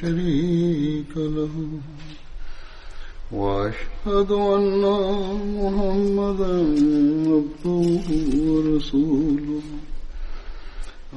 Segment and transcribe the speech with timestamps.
[0.00, 1.68] شريك له.
[3.32, 4.82] وأشهد أن
[5.58, 6.56] محمدا
[7.30, 8.06] عبده
[8.48, 9.62] ورسوله.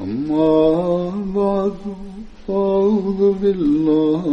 [0.03, 1.77] أما بعد
[2.47, 4.25] فأعوذ بالله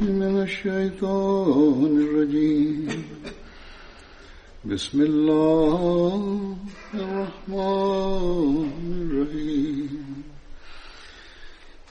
[0.00, 2.88] من الشيطان الرجيم.
[4.64, 6.48] بسم الله
[6.94, 8.70] الرحمن
[9.00, 10.05] الرحيم.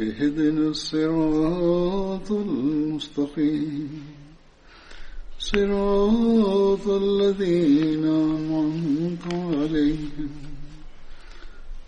[0.00, 4.04] اهدنا الصراط المستقيم
[5.38, 10.30] صراط الذين أنعمت عليهم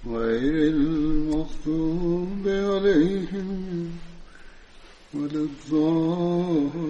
[0.07, 3.91] غير المغضوب عليهم
[5.15, 6.85] ولا الضالين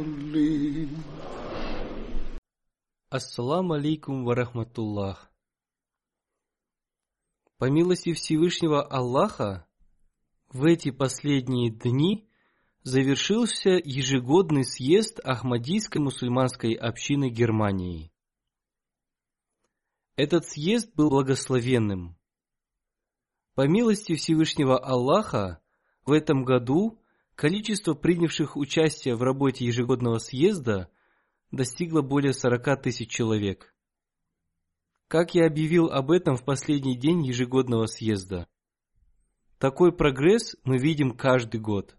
[3.14, 5.30] Ассаламу алейкум варахматуллах.
[7.58, 9.67] По милости Всевышнего Аллаха,
[10.49, 12.27] в эти последние дни
[12.83, 18.11] завершился ежегодный съезд Ахмадийской мусульманской общины Германии.
[20.15, 22.17] Этот съезд был благословенным.
[23.55, 25.61] По милости Всевышнего Аллаха,
[26.05, 27.01] в этом году
[27.35, 30.89] количество принявших участие в работе ежегодного съезда–
[31.51, 33.73] достигло более 40 тысяч человек.
[35.07, 38.47] Как я объявил об этом в последний день ежегодного съезда.
[39.59, 41.95] Такой прогресс мы видим каждый год.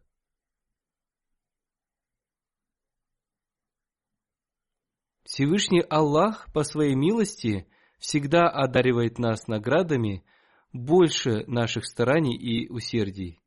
[5.22, 10.24] Всевышний Аллах по своей милости всегда одаривает нас наградами
[10.72, 13.40] больше наших стараний и усердий.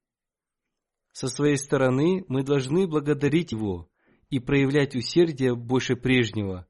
[1.11, 3.89] Со своей стороны мы должны благодарить Его–
[4.33, 6.65] и проявлять усердие больше прежнего,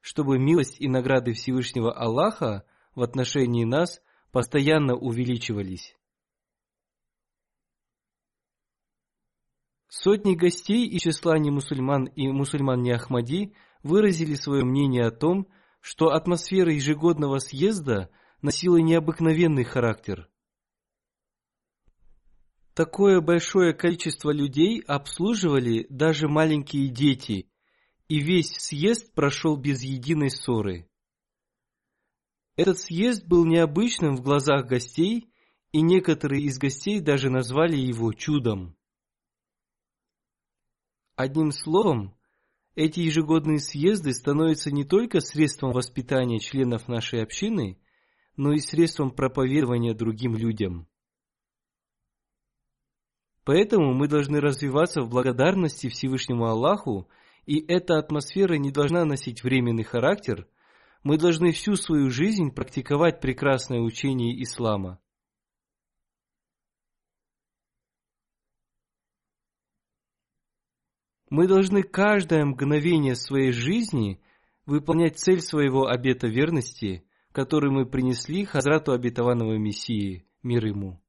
[0.00, 2.64] чтобы милость и награды Всевышнего Аллаха
[2.94, 4.00] в отношении нас
[4.32, 5.94] постоянно увеличивались.
[9.96, 15.46] Сотни гостей из числа не мусульман и мусульман не Ахмади выразили свое мнение о том,
[15.80, 18.10] что атмосфера ежегодного съезда
[18.42, 20.28] носила необыкновенный характер–
[22.74, 27.48] Такое большое количество людей обслуживали даже маленькие дети,
[28.08, 30.88] и весь съезд прошел без единой ссоры.
[32.56, 35.32] Этот съезд был необычным в глазах гостей,
[35.70, 38.76] и некоторые из гостей даже назвали его чудом.
[41.16, 42.16] Одним словом,
[42.74, 47.78] эти ежегодные съезды становятся не только средством воспитания членов нашей общины,
[48.36, 50.88] но и средством проповедования другим людям.
[53.44, 57.08] Поэтому мы должны развиваться в благодарности Всевышнему Аллаху,
[57.46, 60.48] и эта атмосфера не должна носить временный характер.
[61.04, 64.98] Мы должны всю свою жизнь практиковать прекрасное учение ислама.
[71.36, 74.20] Мы должны каждое мгновение своей жизни
[74.66, 81.00] выполнять цель своего обета верности, который мы принесли Хазрату обетованного Мессии, мир ему.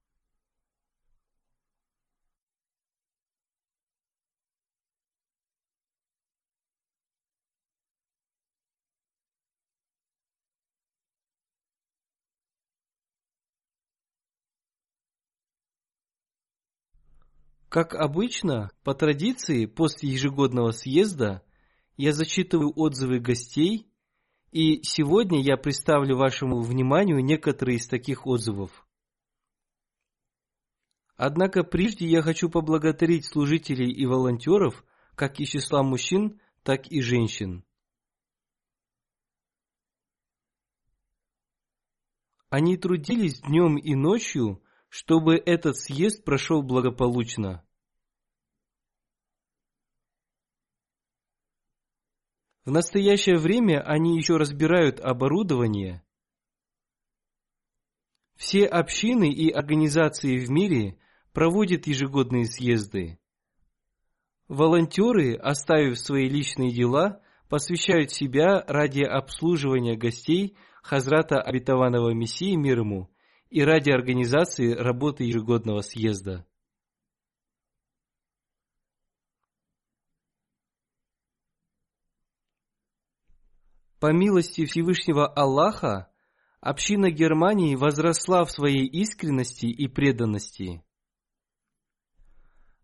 [17.76, 21.44] Как обычно, по традиции, после ежегодного съезда
[21.98, 23.92] я зачитываю отзывы гостей,
[24.54, 28.88] и сегодня я представлю вашему вниманию некоторые из таких отзывов.
[31.18, 34.86] Однако прежде я хочу поблагодарить служителей и волонтеров,
[35.16, 37.66] как из числа мужчин, так и женщин.
[42.48, 47.65] Они трудились днем и ночью, чтобы этот съезд прошел благополучно.
[52.66, 56.04] В настоящее время они еще разбирают оборудование.
[58.36, 60.98] Все общины и организации в мире
[61.32, 63.20] проводят ежегодные съезды.
[64.48, 73.10] Волонтеры, оставив свои личные дела, посвящают себя ради обслуживания гостей Хазрата Обетованного Мессии мир ему
[73.50, 76.46] и ради организации работы ежегодного съезда.
[84.00, 86.12] По милости Всевышнего Аллаха,
[86.60, 90.84] община Германии возросла в своей искренности и преданности.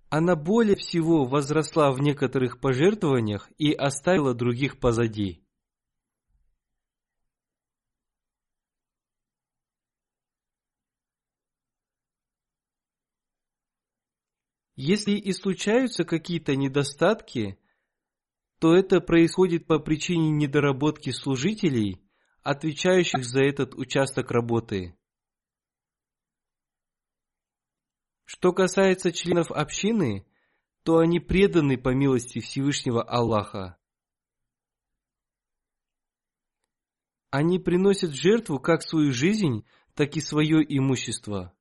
[0.10, 5.42] Она более всего возросла в некоторых пожертвованиях и оставила других позади.
[14.76, 17.61] Если и случаются какие-то недостатки,
[18.62, 22.00] то это происходит по причине недоработки служителей,
[22.44, 24.96] отвечающих за этот участок работы.
[28.24, 30.28] Что касается членов общины,
[30.84, 33.80] то они преданы по милости Всевышнего Аллаха.
[37.32, 39.66] Они приносят жертву как свою жизнь,
[39.96, 41.52] так и свое имущество.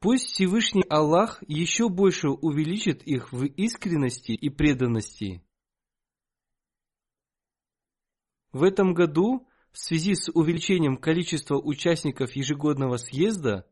[0.00, 5.42] Пусть Всевышний Аллах еще больше увеличит их в искренности и преданности.
[8.52, 13.66] В этом году, в связи с увеличением количества участников ежегодного съезда,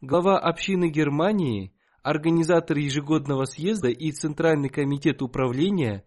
[0.00, 1.74] глава общины Германии,
[2.04, 6.04] организатор ежегодного съезда и Центральный комитет управления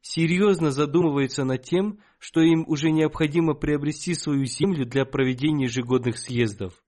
[0.00, 6.82] серьезно задумываются над тем, что им уже необходимо приобрести свою землю для проведения ежегодных съездов.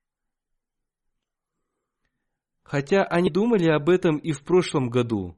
[2.71, 5.37] Хотя они думали об этом и в прошлом году.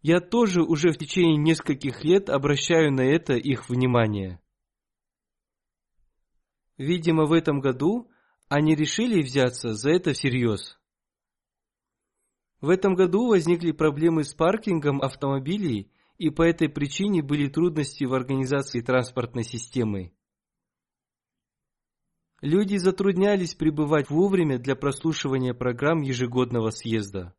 [0.00, 4.40] Я тоже уже в течение нескольких лет обращаю на это их внимание.
[6.78, 8.10] Видимо, в этом году
[8.48, 10.80] они решили взяться за это всерьез.
[12.62, 18.14] В этом году возникли проблемы с паркингом автомобилей, и по этой причине были трудности в
[18.14, 20.14] организации транспортной системы.
[22.40, 27.34] Люди затруднялись пребывать вовремя для прослушивания программ ежегодного съезда.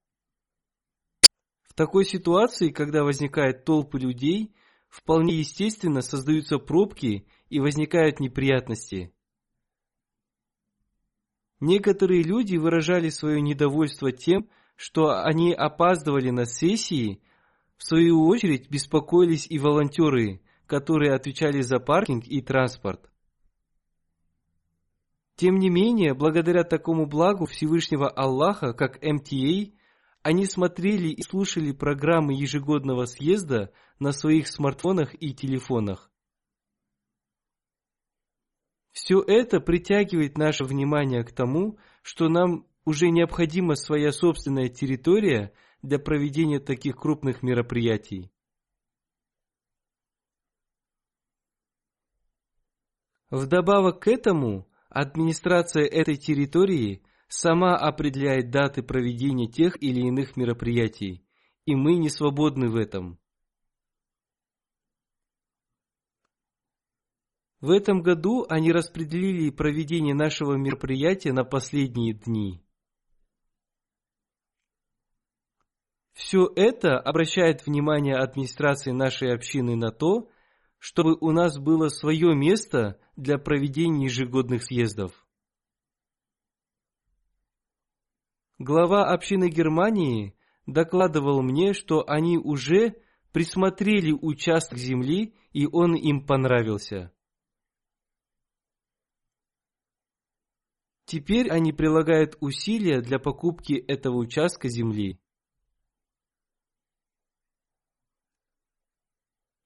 [1.62, 4.54] В такой ситуации, когда возникают толпы людей,
[4.90, 9.14] вполне естественно создаются пробки и возникают неприятности.
[11.62, 17.22] Некоторые люди выражали свое недовольство тем, что они опаздывали на сессии,
[17.78, 23.09] в свою очередь беспокоились и волонтеры, которые отвечали за паркинг и транспорт.
[25.40, 29.72] Тем не менее, благодаря такому благу Всевышнего Аллаха, как МТА,
[30.22, 36.12] они смотрели и слушали программы ежегодного съезда на своих смартфонах и телефонах.
[38.92, 46.00] Все это притягивает наше внимание к тому, что нам уже необходима своя собственная территория для
[46.00, 48.30] проведения таких крупных мероприятий.
[53.30, 61.24] Вдобавок к этому, Администрация этой территории сама определяет даты проведения тех или иных мероприятий,
[61.66, 63.20] и мы не свободны в этом.
[67.62, 72.64] В этом году они распределили проведение нашего мероприятия на последние дни.
[76.14, 80.30] Все это обращает внимание администрации нашей общины на то,
[80.80, 85.28] чтобы у нас было свое место для проведения ежегодных съездов.
[88.58, 92.96] Глава общины Германии докладывал мне, что они уже
[93.32, 97.14] присмотрели участок земли, и он им понравился.
[101.06, 105.20] Теперь они прилагают усилия для покупки этого участка земли.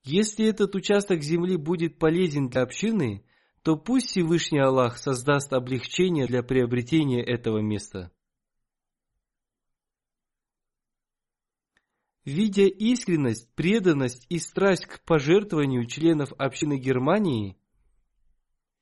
[0.04, 3.26] Если этот участок земли будет полезен для общины,
[3.62, 8.12] то пусть Всевышний Аллах создаст облегчение для приобретения этого места.
[12.26, 17.58] Видя искренность, преданность и страсть к пожертвованию членов общины Германии,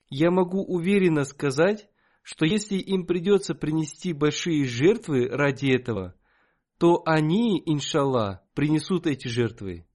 [0.09, 1.87] я могу уверенно сказать,
[2.23, 6.15] что если им придется принести большие жертвы ради этого,
[6.77, 9.85] то они, иншаллах, принесут эти жертвы.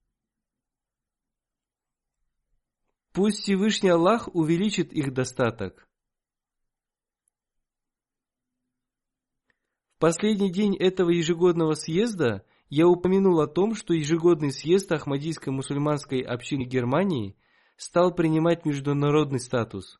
[3.16, 5.88] Пусть Всевышний Аллах увеличит их достаток.
[9.94, 16.20] В последний день этого ежегодного съезда я упомянул о том, что ежегодный съезд Ахмадийской мусульманской
[16.20, 17.38] общины Германии
[17.78, 19.98] стал принимать международный статус.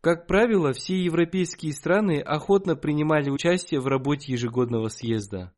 [0.00, 5.52] Как правило, все европейские страны охотно принимали участие в работе ежегодного съезда.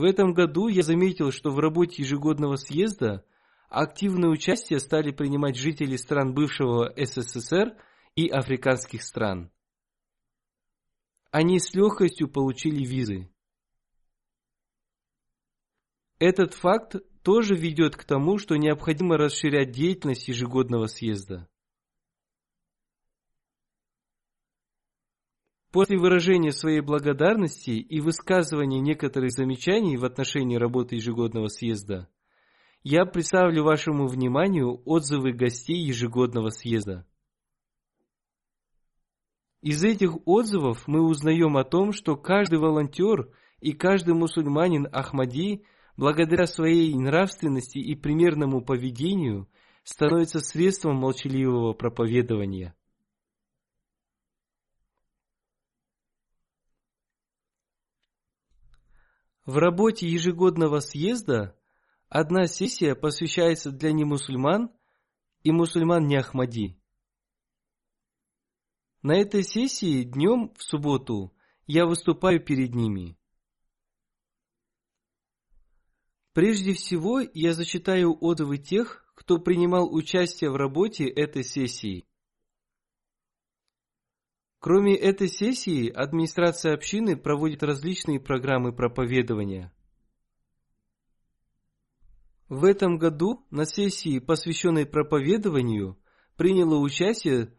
[0.00, 3.22] В этом году я заметил, что в работе ежегодного съезда
[3.68, 7.76] активное участие стали принимать жители стран бывшего СССР
[8.14, 9.50] и африканских стран.
[11.30, 13.30] Они с легкостью получили визы.
[16.18, 21.46] Этот факт тоже ведет к тому, что необходимо расширять деятельность ежегодного съезда.
[25.72, 32.08] После выражения своей благодарности и высказывания некоторых замечаний в отношении работы ежегодного съезда,
[32.82, 37.06] я представлю вашему вниманию отзывы гостей ежегодного съезда.
[39.62, 45.64] Из этих отзывов мы узнаем о том, что каждый волонтер и каждый мусульманин Ахмади,
[45.96, 49.48] благодаря своей нравственности и примерному поведению,
[49.84, 52.74] становится средством молчаливого проповедования–
[59.46, 61.56] В работе ежегодного съезда
[62.08, 64.70] одна сессия посвящается для немусульман
[65.42, 66.76] и мусульман не Ахмади.
[69.02, 71.34] На этой сессии днем в субботу
[71.66, 73.16] я выступаю перед ними.
[76.34, 82.06] Прежде всего я зачитаю отзывы тех, кто принимал участие в работе этой сессии.
[84.60, 89.72] Кроме этой сессии, администрация общины проводит различные программы проповедования.
[92.50, 95.98] В этом году на сессии, посвященной проповедованию,
[96.36, 97.54] приняло участие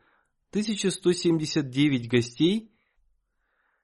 [0.52, 2.72] 1179 гостей.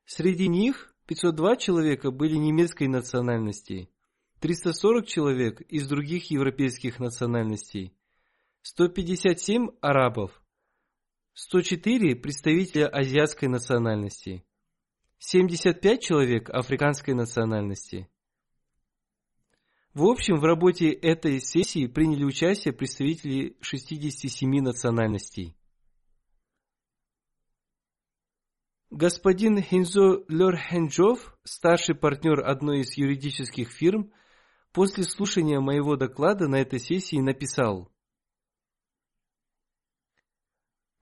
[0.05, 3.89] Среди них 502 человека были немецкой национальности,
[4.41, 7.97] 340 человек из других европейских национальностей,
[8.62, 10.39] 157 арабов–
[11.39, 14.44] 104 представителя азиатской национальности,
[15.20, 18.10] 75 человек африканской национальности.
[19.94, 25.56] В общем, в работе этой сессии приняли участие представители 67 национальностей.
[28.89, 34.12] Господин Хинзо Лерхенджов, старший партнер одной из юридических фирм,
[34.74, 37.91] после слушания моего доклада на этой сессии написал–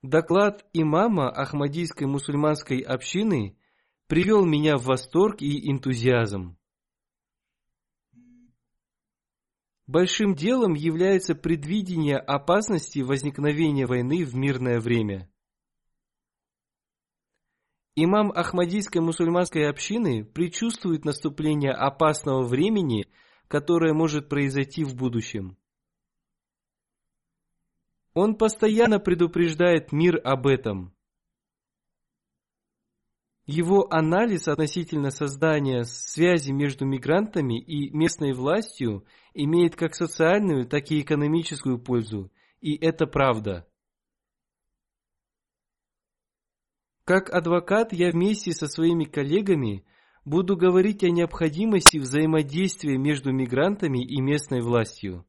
[0.02, 3.58] Доклад имама Ахмадийской мусульманской общины
[4.06, 6.56] привел меня в восторг и энтузиазм.
[9.86, 15.30] Большим делом является предвидение опасности возникновения войны в мирное время.
[17.94, 23.06] Имам Ахмадийской мусульманской общины предчувствует наступление опасного времени,
[23.48, 25.56] которое может произойти в будущем.
[28.16, 30.96] Он постоянно предупреждает мир об этом.
[33.44, 39.04] Его анализ относительно создания связи между мигрантами и местной властью
[39.34, 42.32] имеет как социальную, так и экономическую пользу,
[42.62, 43.68] и это правда.
[47.04, 49.84] Как адвокат я вместе со своими коллегами
[50.24, 55.26] буду говорить о необходимости взаимодействия между мигрантами и местной властью.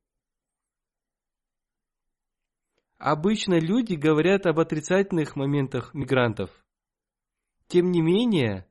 [2.98, 6.50] Обычно люди говорят об отрицательных моментах мигрантов.
[7.68, 8.68] Тем не менее,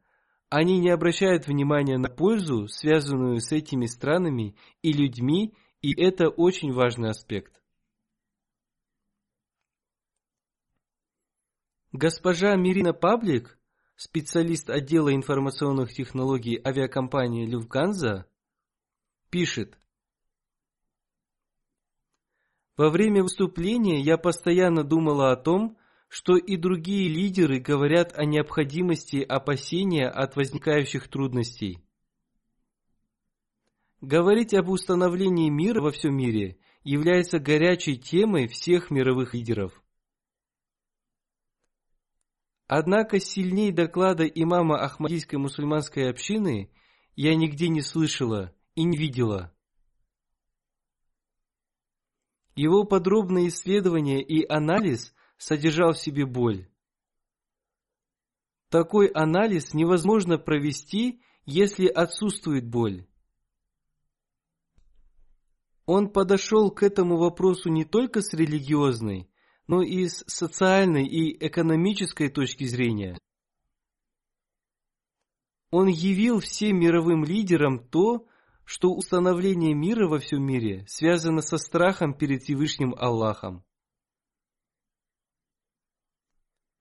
[0.48, 6.72] они не обращают внимания на пользу, связанную с этими странами и людьми, и это очень
[6.72, 7.62] важный аспект.
[11.92, 13.58] Госпожа Мирина Паблик,
[13.94, 18.26] специалист отдела информационных технологий авиакомпании Люфганза,
[19.30, 19.78] пишет,
[22.76, 25.78] во время выступления я постоянно думала о том,
[26.08, 31.78] что и другие лидеры говорят о необходимости опасения от возникающих трудностей.
[34.00, 39.82] Говорить об установлении мира во всем мире является горячей темой всех мировых лидеров.
[42.68, 46.70] Однако сильней доклада имама Ахмадийской мусульманской общины
[47.14, 49.52] я нигде не слышала и не видела–
[52.56, 56.68] его подробное исследование и анализ содержал в себе боль.
[58.70, 63.06] Такой анализ невозможно провести, если отсутствует боль.
[65.84, 69.30] Он подошел к этому вопросу не только с религиозной,
[69.68, 73.18] но и с социальной и экономической точки зрения.
[75.70, 78.26] Он явил всем мировым лидерам то,
[78.66, 83.64] что установление мира во всем мире связано со страхом перед Всевышним Аллахом.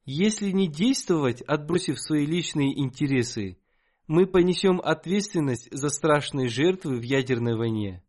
[0.03, 3.59] Если не действовать, отбросив свои личные интересы,
[4.07, 8.03] мы понесем ответственность за страшные жертвы в ядерной войне.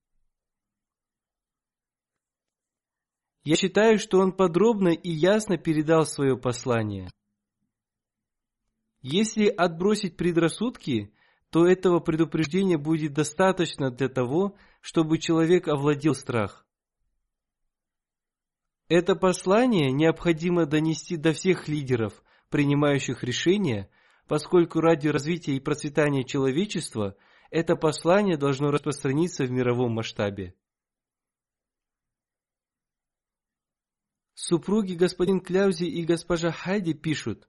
[3.44, 7.10] Я считаю, что он подробно и ясно передал свое послание.
[9.02, 11.14] Если отбросить предрассудки,
[11.50, 16.66] то этого предупреждения будет достаточно для того, чтобы человек овладел страх.
[18.88, 23.90] Это послание необходимо донести до всех лидеров, принимающих решения,
[24.28, 27.16] поскольку ради развития и процветания человечества
[27.50, 30.54] это послание должно распространиться в мировом масштабе.
[34.34, 37.48] Супруги господин Кляузи и госпожа Хайди пишут,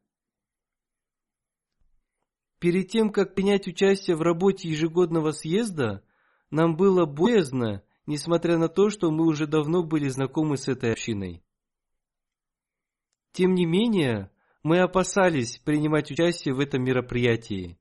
[2.60, 6.04] Перед тем, как принять участие в работе ежегодного съезда,
[6.50, 11.44] нам было боязно, несмотря на то, что мы уже давно были знакомы с этой общиной.
[13.34, 14.32] Тем не менее,
[14.64, 17.78] мы опасались принимать участие в этом мероприятии.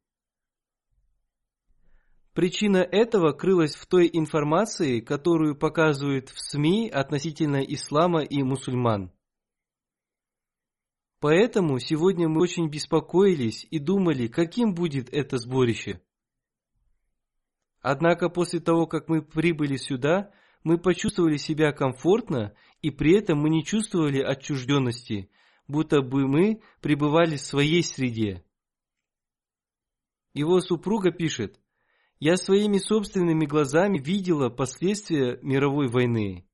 [2.35, 9.11] Причина этого крылась в той информации, которую показывают в СМИ относительно ислама и мусульман.
[11.29, 16.01] Поэтому сегодня мы очень беспокоились и думали, каким будет это сборище.
[17.81, 20.31] Однако после того, как мы прибыли сюда,
[20.63, 25.29] мы почувствовали себя комфортно, и при этом мы не чувствовали отчужденности,
[25.67, 28.45] будто бы мы пребывали в своей среде.
[30.33, 31.61] Его супруга пишет,
[32.21, 36.47] «Я своими собственными глазами видела последствия мировой войны».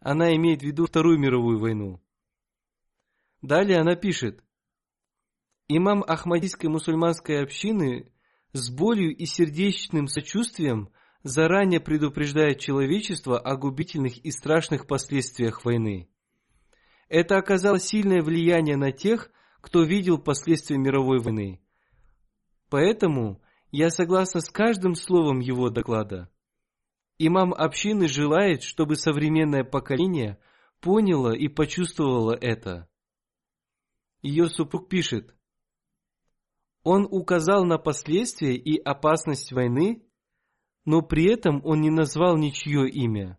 [0.00, 2.03] Она имеет в виду Вторую мировую войну.
[3.44, 4.42] Далее она пишет,
[5.68, 8.10] «Имам Ахмадийской мусульманской общины
[8.54, 10.88] с болью и сердечным сочувствием
[11.24, 16.08] заранее предупреждает человечество о губительных и страшных последствиях войны.
[17.10, 21.60] Это оказало сильное влияние на тех, кто видел последствия мировой войны.
[22.70, 26.30] Поэтому я согласна с каждым словом его доклада.
[27.18, 30.38] Имам общины желает, чтобы современное поколение
[30.80, 32.88] поняло и почувствовало это
[34.24, 35.34] ее супруг пишет,
[36.82, 40.02] он указал на последствия и опасность войны,
[40.84, 43.38] но при этом он не назвал ничье имя.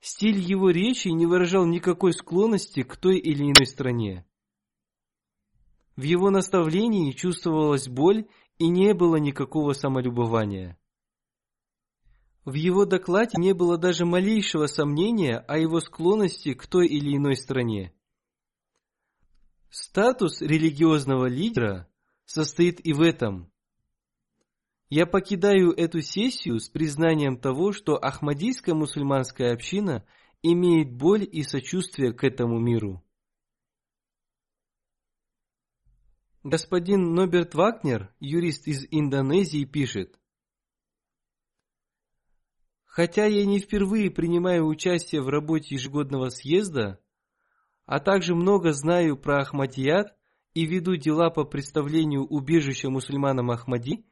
[0.00, 4.26] Стиль его речи не выражал никакой склонности к той или иной стране.
[5.94, 10.78] В его наставлении чувствовалась боль и не было никакого самолюбования.
[12.44, 17.36] В его докладе не было даже малейшего сомнения о его склонности к той или иной
[17.36, 17.94] стране.
[19.74, 21.88] Статус религиозного лидера
[22.26, 23.50] состоит и в этом.
[24.90, 30.06] Я покидаю эту сессию с признанием того, что Ахмадийская мусульманская община
[30.42, 33.02] имеет боль и сочувствие к этому миру.
[36.42, 40.20] Господин Ноберт Вагнер, юрист из Индонезии, пишет,
[42.84, 47.02] Хотя я не впервые принимаю участие в работе ежегодного съезда,
[47.92, 50.16] а также много знаю про Ахмадият
[50.54, 54.06] и веду дела по представлению убежища мусульманам Ахмади,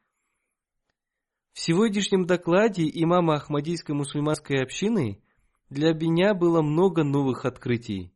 [1.55, 5.23] в сегодняшнем докладе имама Ахмадийской мусульманской общины
[5.71, 8.13] для меня было много новых открытий.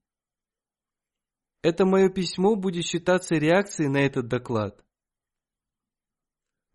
[1.63, 4.85] Это мое письмо будет считаться реакцией на этот доклад.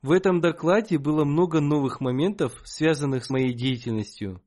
[0.01, 4.41] В этом докладе было много новых моментов, связанных с моей деятельностью.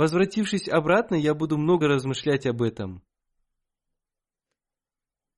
[0.00, 3.02] Возвратившись обратно, я буду много размышлять об этом.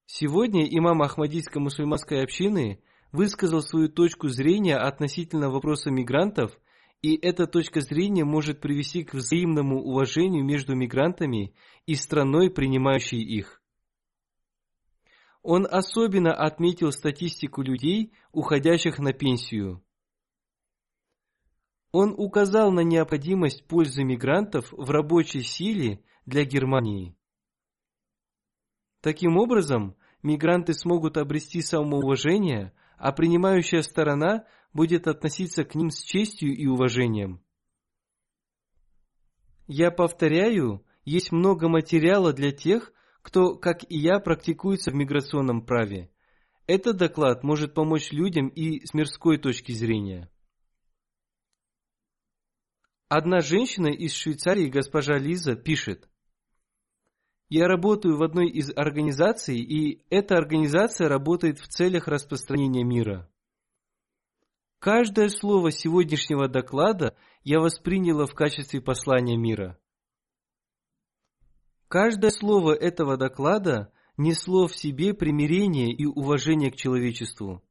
[0.06, 6.56] Сегодня имам Ахмадийской мусульманской общины высказал свою точку зрения относительно вопроса мигрантов,
[7.00, 13.60] и эта точка зрения может привести к взаимному уважению между мигрантами и страной, принимающей их.
[15.42, 19.82] Он особенно отметил статистику людей, уходящих на пенсию.
[21.92, 27.14] Он указал на необходимость пользы мигрантов в рабочей силе для Германии.
[29.02, 36.56] Таким образом, мигранты смогут обрести самоуважение, а принимающая сторона будет относиться к ним с честью
[36.56, 37.42] и уважением.
[39.66, 46.10] Я повторяю, есть много материала для тех, кто, как и я, практикуется в миграционном праве.
[46.66, 50.31] Этот доклад может помочь людям и с мирской точки зрения.
[53.14, 56.08] Одна женщина из Швейцарии, госпожа Лиза, пишет.
[57.50, 63.30] Я работаю в одной из организаций, и эта организация работает в целях распространения мира.
[64.78, 69.78] Каждое слово сегодняшнего доклада я восприняла в качестве послания мира.
[71.88, 77.62] Каждое слово этого доклада несло в себе примирение и уважение к человечеству.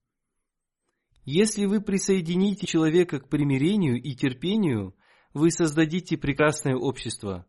[1.25, 4.95] Если вы присоедините человека к примирению и терпению,
[5.33, 7.45] вы создадите прекрасное общество.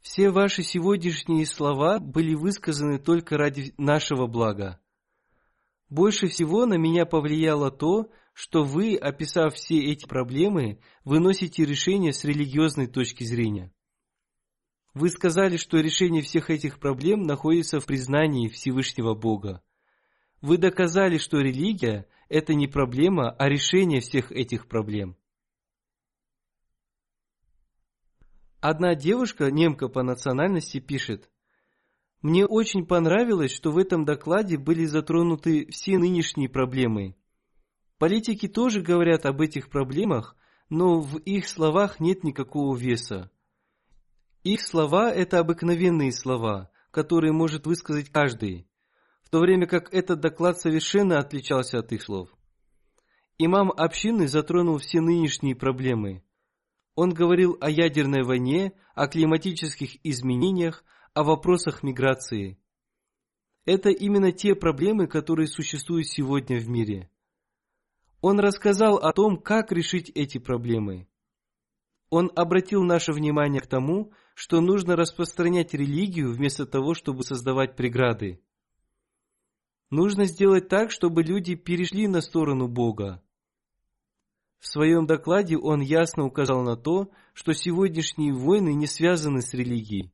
[0.00, 4.80] Все ваши сегодняшние слова были высказаны только ради нашего блага.
[5.90, 12.24] Больше всего на меня повлияло то, что вы, описав все эти проблемы, выносите решение с
[12.24, 13.72] религиозной точки зрения.
[14.94, 19.62] Вы сказали, что решение всех этих проблем находится в признании Всевышнего Бога.
[20.40, 25.17] Вы доказали, что религия– это не проблема, а решение всех этих проблем.
[28.60, 31.30] Одна девушка, немка по национальности, пишет,
[32.22, 37.14] «Мне очень понравилось, что в этом докладе были затронуты все нынешние проблемы.
[37.98, 40.34] Политики тоже говорят об этих проблемах,
[40.68, 43.30] но в их словах нет никакого веса.
[44.42, 48.68] Их слова– это обыкновенные слова, которые может высказать каждый,
[49.22, 52.28] в то время как этот доклад совершенно отличался от их слов.
[53.38, 56.24] Имам общины затронул все нынешние проблемы–
[57.00, 60.82] он говорил о ядерной войне, о климатических изменениях,
[61.14, 62.58] о вопросах миграции.
[63.64, 67.08] Это именно те проблемы, которые существуют сегодня в мире.
[68.20, 71.06] Он рассказал о том, как решить эти проблемы.
[72.10, 78.42] Он обратил наше внимание к тому, что нужно распространять религию вместо того, чтобы создавать преграды.
[79.90, 83.22] Нужно сделать так, чтобы люди перешли на сторону Бога.
[84.58, 90.12] В своем докладе он ясно указал на то, что сегодняшние войны не связаны с религией.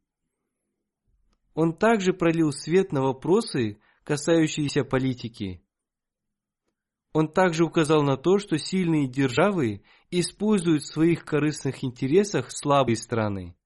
[1.54, 5.62] Он также пролил свет на вопросы, касающиеся политики.
[7.12, 13.57] Он также указал на то, что сильные державы используют в своих корыстных интересах слабые страны.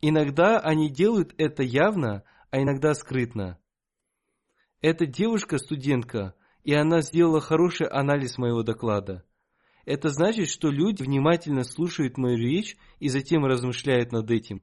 [0.00, 3.58] Иногда они делают это явно, а иногда скрытно.
[4.80, 9.24] Эта девушка-студентка, и она сделала хороший анализ моего доклада–
[9.84, 14.62] это значит, что люди внимательно слушают мою речь и затем размышляют над этим.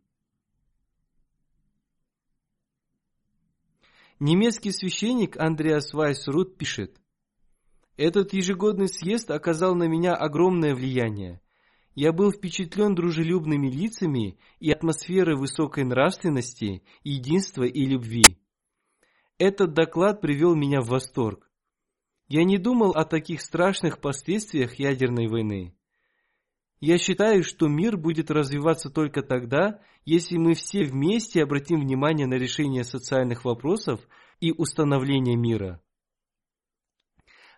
[4.20, 7.00] Немецкий священник Андреас Вайсрут пишет,
[7.96, 11.42] «Этот ежегодный съезд оказал на меня огромное влияние.
[11.96, 18.40] Я был впечатлен дружелюбными лицами и атмосферой высокой нравственности, единства и любви.
[19.38, 21.49] Этот доклад привел меня в восторг.
[22.30, 25.76] Я не думал о таких страшных последствиях ядерной войны.
[26.80, 32.36] Я считаю, что мир будет развиваться только тогда, если мы все вместе обратим внимание на
[32.36, 34.00] решение социальных вопросов
[34.40, 35.82] и установление мира.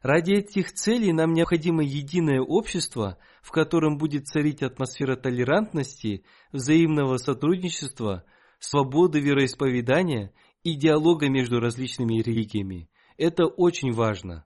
[0.01, 8.23] Ради этих целей нам необходимо единое общество, в котором будет царить атмосфера толерантности, взаимного сотрудничества,
[8.57, 12.89] свободы вероисповедания и диалога между различными религиями.
[13.17, 14.45] Это очень важно.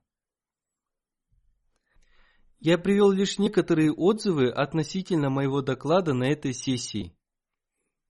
[2.60, 7.16] Я привел лишь некоторые отзывы относительно моего доклада на этой сессии.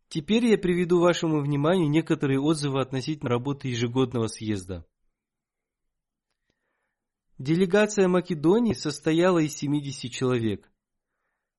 [0.08, 4.86] Теперь я приведу вашему вниманию некоторые отзывы относительно работы ежегодного съезда.
[7.38, 10.72] Делегация Македонии состояла из 70 человек.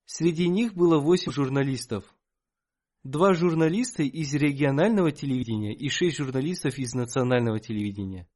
[0.07, 2.05] Среди них было 8 журналистов.
[3.03, 8.27] Два журналиста из регионального телевидения и 6 журналистов из национального телевидения.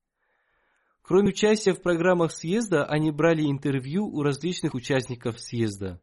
[1.03, 6.01] Кроме участия в программах съезда, они брали интервью у различных участников съезда.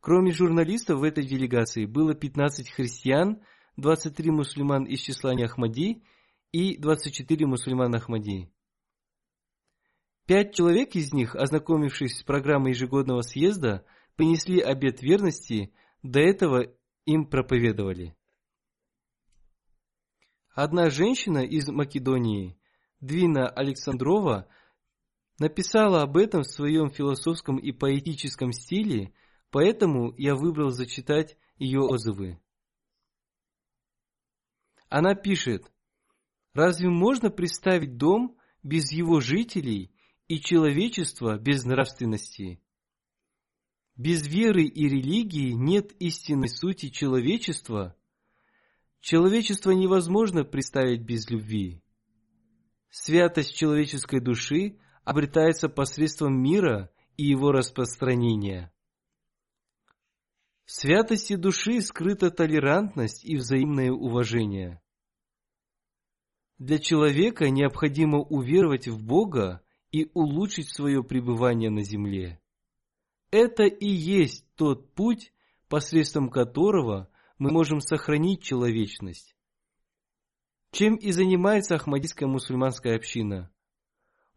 [0.00, 3.42] Кроме журналистов в этой делегации было 15 христиан,
[3.76, 6.02] 23 мусульман из числа Ахмади
[6.50, 8.52] и 24 мусульман Ахмади.
[10.26, 13.84] Пять человек из них, ознакомившись с программой ежегодного съезда,
[14.16, 15.72] принесли обет верности,
[16.02, 16.66] до этого
[17.06, 18.16] им проповедовали.
[20.54, 22.58] Одна женщина из Македонии
[23.02, 24.46] Двина Александрова
[25.40, 29.12] написала об этом в своем философском и поэтическом стиле,
[29.50, 32.40] поэтому я выбрал зачитать ее отзывы.
[34.88, 35.72] Она пишет,
[36.54, 39.92] «Разве можно представить дом без его жителей
[40.28, 42.62] и человечество без нравственности?
[43.96, 47.96] Без веры и религии нет истинной сути человечества.
[49.00, 51.81] Человечество невозможно представить без любви.
[52.94, 58.70] Святость человеческой души обретается посредством мира и его распространения.
[60.66, 64.82] В святости души скрыта толерантность и взаимное уважение.
[66.58, 72.42] Для человека необходимо уверовать в Бога и улучшить свое пребывание на земле.
[73.30, 75.32] Это и есть тот путь,
[75.68, 79.34] посредством которого мы можем сохранить человечность.
[80.72, 83.52] Чем и занимается Ахмадийская мусульманская община.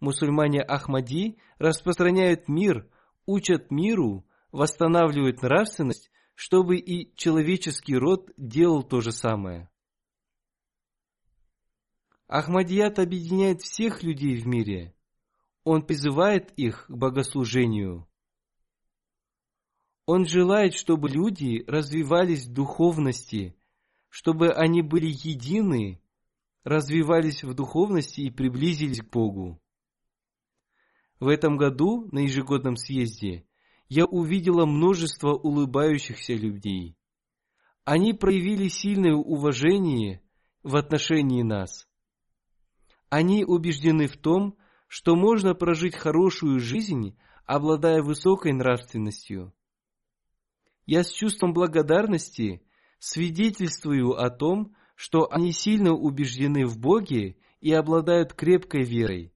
[0.02, 2.92] Мусульмане Ахмади распространяют мир,
[3.26, 9.70] учат миру, восстанавливают нравственность, чтобы и человеческий род делал то же самое.
[12.28, 14.94] Ахмадият объединяет всех людей в мире.
[15.64, 18.10] Он призывает их к богослужению.
[20.06, 23.56] Он желает, чтобы люди развивались в духовности,
[24.10, 26.02] чтобы они были едины,
[26.66, 29.62] развивались в духовности и приблизились к Богу.
[31.20, 33.48] В этом году на ежегодном съезде
[33.88, 36.98] я увидела множество улыбающихся людей.
[37.86, 40.22] Они проявили сильное уважение
[40.64, 41.88] в отношении нас.
[43.10, 49.54] Они убеждены в том, что можно прожить хорошую жизнь, обладая высокой нравственностью.
[50.88, 52.64] Я с чувством благодарности
[52.98, 59.34] свидетельствую о том, что они сильно убеждены в Боге и обладают крепкой верой.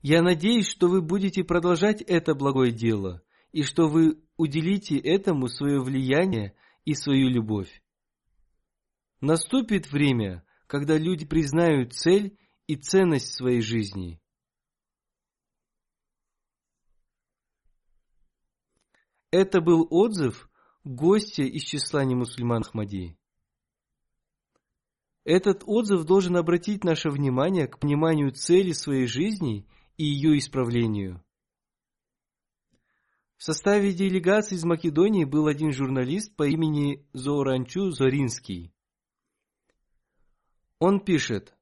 [0.00, 5.80] Я надеюсь, что вы будете продолжать это благое дело, и что вы уделите этому свое
[5.80, 7.82] влияние и свою любовь.
[9.20, 14.20] Наступит время, когда люди признают цель и ценность своей жизни.
[19.30, 20.50] Это был отзыв
[20.84, 23.16] гостя из числа немусульман Ахмади.
[25.24, 31.22] Этот отзыв должен обратить наше внимание к пониманию цели своей жизни и ее исправлению.
[33.36, 38.72] В составе делегации из Македонии был один журналист по имени Зоранчу Зоринский.
[40.78, 41.54] Он пишет,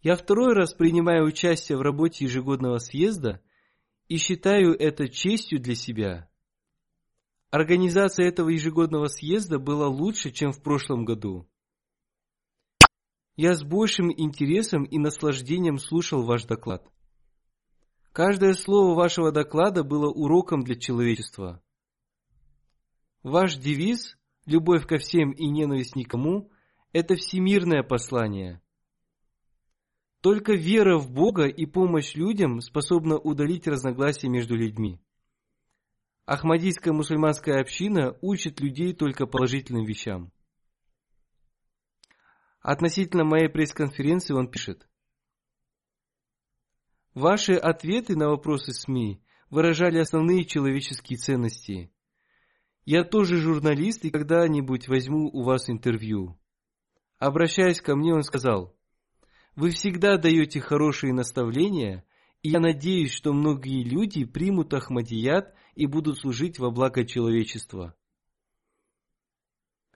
[0.00, 3.42] «Я второй раз принимаю участие в работе ежегодного съезда
[4.06, 6.31] и считаю это честью для себя.
[7.52, 11.46] Организация этого ежегодного съезда была лучше, чем в прошлом году.
[13.36, 16.90] Я с большим интересом и наслаждением слушал ваш доклад.
[18.12, 21.62] Каждое слово вашего доклада было уроком для человечества.
[23.22, 26.50] Ваш девиз «Любовь ко всем и ненависть никому»–
[26.92, 28.62] это всемирное послание.
[30.22, 35.02] Только вера в Бога и помощь людям способна удалить разногласия между людьми.
[36.24, 40.32] Ахмадийская мусульманская община учит людей только положительным вещам.
[42.60, 44.88] Относительно моей пресс-конференции он пишет.
[47.12, 51.92] Ваши ответы на вопросы СМИ выражали основные человеческие ценности.
[52.84, 56.38] Я тоже журналист и когда-нибудь возьму у вас интервью.
[57.18, 58.76] Обращаясь ко мне, он сказал,
[59.54, 62.04] вы всегда даете хорошие наставления,
[62.42, 67.94] я надеюсь, что многие люди примут Ахмадият и будут служить во благо человечества.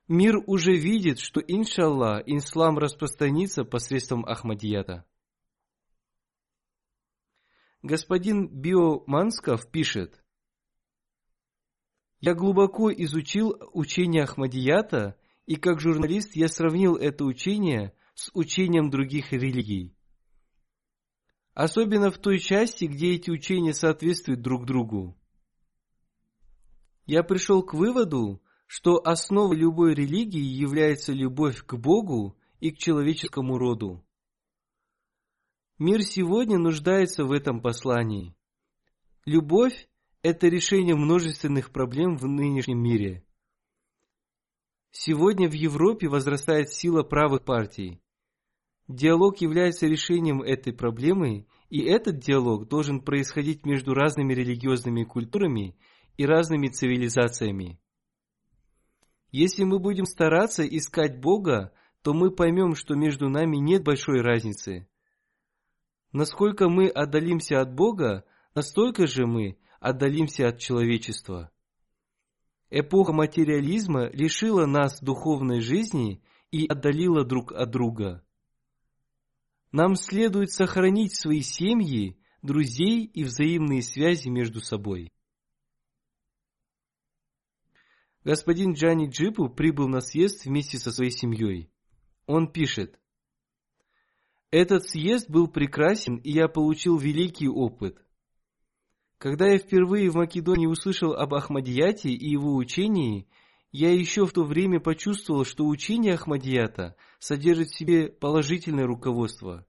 [0.08, 5.04] Мир уже видит, что, иншаллах, ислам распространится посредством Ахмадията.
[7.82, 10.22] Господин Био Мансков пишет,
[12.20, 19.32] «Я глубоко изучил учение Ахмадията, и как журналист я сравнил это учение с учением других
[19.32, 19.95] религий.
[21.56, 25.16] Особенно в той части, где эти учения соответствуют друг другу.
[27.06, 33.56] Я пришел к выводу, что основой любой религии является любовь к Богу и к человеческому
[33.56, 34.04] роду.
[35.78, 38.36] Мир сегодня нуждается в этом послании.
[39.24, 39.88] Любовь–
[40.22, 43.24] это решение множественных проблем в нынешнем мире.
[44.90, 48.02] Сегодня в Европе возрастает сила правых партий.
[48.88, 55.76] Диалог является решением этой проблемы, и этот диалог должен происходить между разными религиозными культурами–
[56.16, 57.78] и разными цивилизациями.
[59.32, 61.72] Если мы будем стараться искать Бога,
[62.02, 64.88] то мы поймем, что между нами нет большой разницы.
[66.12, 71.50] Насколько мы отдалимся от Бога, настолько же мы отдалимся от человечества.
[72.70, 78.24] Эпоха материализма лишила нас духовной жизни и отдалила друг от друга.
[79.78, 85.12] Нам следует сохранить свои семьи, друзей и взаимные связи между собой.
[88.24, 91.70] Господин Джани Джипу прибыл на съезд вместе со своей семьей.
[92.24, 92.98] Он пишет,
[94.50, 98.02] «Этот съезд был прекрасен, и я получил великий опыт.
[99.18, 103.28] Когда я впервые в Македонии услышал об Ахмадияте и его учении,
[103.78, 109.66] я еще в то время почувствовал, что учение Ахмадията содержит в себе положительное руководство.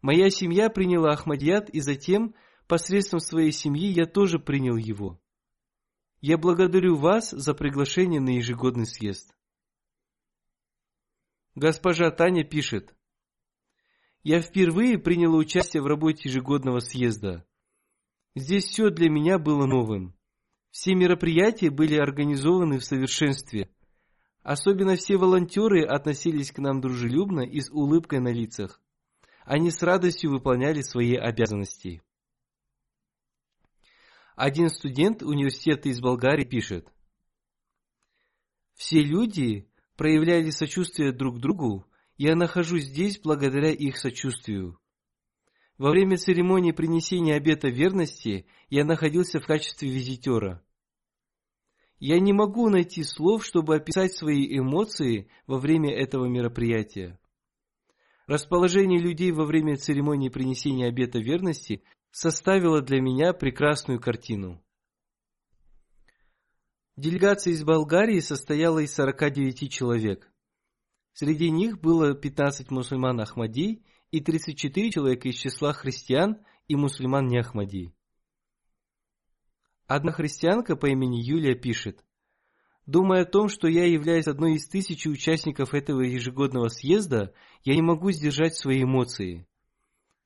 [0.00, 2.34] Моя семья приняла Ахмадият, и затем,
[2.66, 5.20] посредством своей семьи, я тоже принял его.
[6.22, 9.36] Я благодарю вас за приглашение на ежегодный съезд.
[11.54, 12.96] Госпожа Таня пишет.
[14.22, 17.46] Я впервые приняла участие в работе ежегодного съезда.
[18.34, 20.18] Здесь все для меня было новым.
[20.70, 23.70] Все мероприятия были организованы в совершенстве.
[24.42, 28.80] Особенно все волонтеры относились к нам дружелюбно и с улыбкой на лицах.
[29.44, 32.02] Они с радостью выполняли свои обязанности.
[34.36, 36.88] Один студент университета из Болгарии пишет.
[38.74, 41.84] Все люди проявляли сочувствие друг другу,
[42.16, 44.79] я нахожусь здесь благодаря их сочувствию.
[45.80, 50.62] Во время церемонии принесения обета верности я находился в качестве визитера.
[51.98, 57.18] Я не могу найти слов, чтобы описать свои эмоции во время этого мероприятия.
[58.26, 64.62] Расположение людей во время церемонии принесения обета верности составило для меня прекрасную картину.
[66.96, 70.30] Делегация из Болгарии состояла из 49 человек.
[71.14, 77.38] Среди них было 15 мусульман Ахмади и 34 человека из числа христиан и мусульман не
[77.38, 77.94] Ахмади.
[79.86, 82.04] Одна христианка по имени Юлия пишет,
[82.86, 87.82] Думая о том, что я являюсь одной из тысячи участников этого ежегодного съезда, я не
[87.82, 89.46] могу сдержать свои эмоции.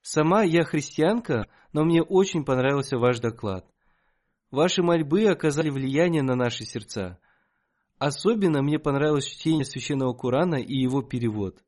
[0.01, 3.67] Сама я христианка, но мне очень понравился ваш доклад.
[4.51, 7.19] Ваши мольбы оказали влияние на наши сердца.
[7.99, 11.63] Особенно мне понравилось чтение Священного Корана и его перевод.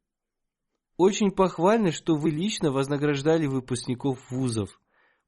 [0.96, 4.80] Очень похвально, что вы лично вознаграждали выпускников вузов.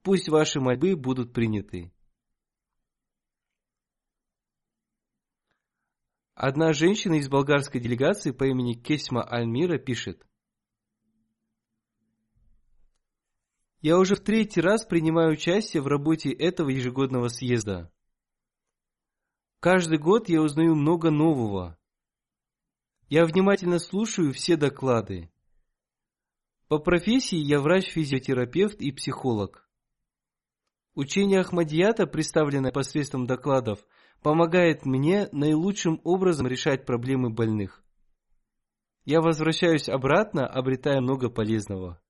[0.03, 1.93] Пусть ваши мольбы будут приняты.
[6.35, 10.25] Одна женщина из болгарской делегации по имени Кесма Альмира пишет.
[13.81, 17.93] Я уже в третий раз принимаю участие в работе этого ежегодного съезда.
[19.61, 21.79] Каждый год я узнаю много нового.
[23.09, 25.31] Я внимательно слушаю все доклады.
[26.69, 29.67] По профессии я врач-физиотерапевт и психолог.
[30.95, 33.87] Учение Ахмадията, представленное посредством докладов,
[34.23, 37.83] помогает мне наилучшим образом решать проблемы больных.
[39.07, 42.03] Я возвращаюсь обратно, обретая много полезного.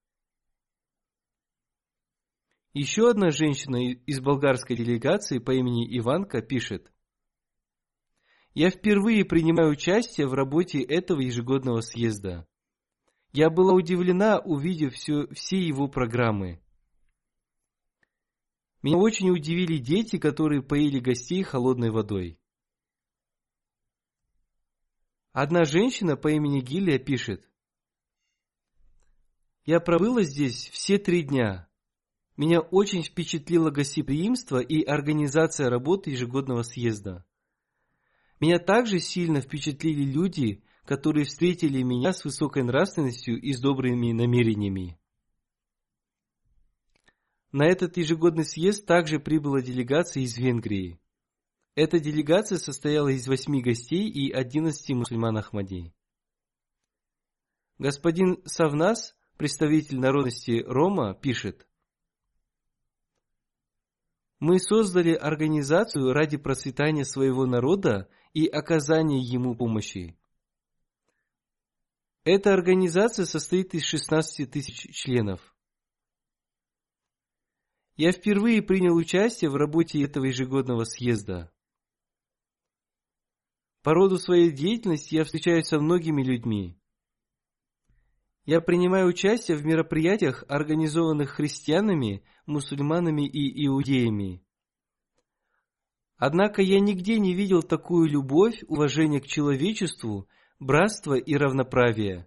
[2.72, 6.92] Еще одна женщина из болгарской делегации по имени Иванка пишет–
[8.54, 12.47] я впервые принимаю участие в работе этого ежегодного съезда.
[13.32, 16.62] Я была удивлена, увидев все, все его программы.
[18.82, 22.38] Меня очень удивили дети, которые поили гостей холодной водой.
[25.32, 27.48] Одна женщина по имени Гилия пишет.
[29.64, 31.68] Я пробыла здесь все три дня.
[32.36, 37.26] Меня очень впечатлило гостеприимство и организация работы ежегодного съезда.
[38.40, 44.98] Меня также сильно впечатлили люди, которые встретили меня с высокой нравственностью и с добрыми намерениями.
[47.52, 50.98] На этот ежегодный съезд также прибыла делегация из Венгрии.
[51.74, 55.92] Эта делегация состояла из восьми гостей и одиннадцати мусульман Ахмадей.
[57.76, 61.68] Господин Савнас, представитель народности Рома, пишет,
[64.40, 70.17] мы создали организацию ради процветания своего народа и оказания ему помощи.
[72.30, 75.56] Эта организация состоит из 16 тысяч членов.
[77.96, 81.50] Я впервые принял участие в работе этого ежегодного съезда.
[83.82, 86.78] По роду своей деятельности я встречаюсь со многими людьми.
[88.44, 94.44] Я принимаю участие в мероприятиях, организованных христианами, мусульманами и иудеями.
[96.18, 100.28] Однако я нигде не видел такую любовь, уважение к человечеству,
[100.58, 102.26] братство и равноправие.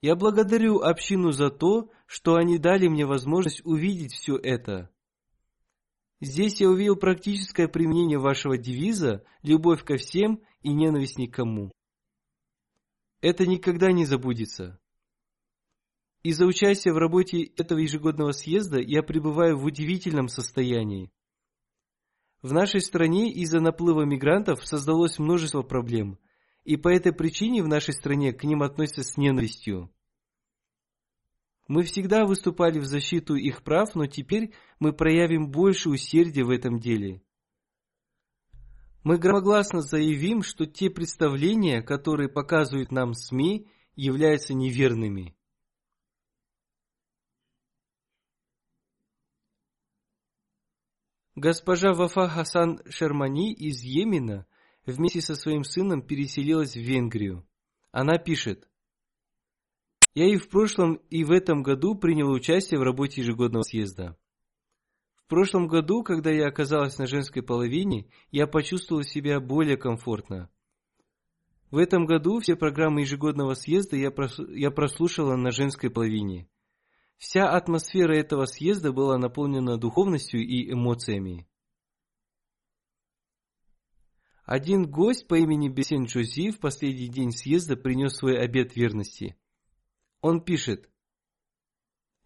[0.00, 4.90] Я благодарю общину за то, что они дали мне возможность увидеть все это.
[6.20, 11.70] Здесь я увидел практическое применение вашего девиза «Любовь ко всем и ненависть никому».
[13.20, 14.78] Это никогда не забудется.
[16.22, 21.10] Из-за участия в работе этого ежегодного съезда я пребываю в удивительном состоянии.
[22.40, 26.18] В нашей стране из-за наплыва мигрантов создалось множество проблем,
[26.64, 29.90] и по этой причине в нашей стране к ним относятся с ненавистью.
[31.66, 36.78] Мы всегда выступали в защиту их прав, но теперь мы проявим больше усердия в этом
[36.78, 37.22] деле.
[39.02, 45.36] Мы громогласно заявим, что те представления, которые показывают нам СМИ, являются неверными.
[51.36, 54.46] Госпожа Вафа Хасан Шермани из Йемена
[54.86, 57.46] вместе со своим сыном переселилась в Венгрию.
[57.90, 58.68] Она пишет,
[60.14, 64.16] «Я и в прошлом, и в этом году приняла участие в работе ежегодного съезда.
[65.16, 70.50] В прошлом году, когда я оказалась на женской половине, я почувствовала себя более комфортно.
[71.70, 76.46] В этом году все программы ежегодного съезда я прослушала на женской половине.
[77.16, 81.48] Вся атмосфера этого съезда была наполнена духовностью и эмоциями.
[84.44, 89.36] Один гость по имени Бесен Джози в последний день съезда принес свой обет верности.
[90.20, 90.90] Он пишет,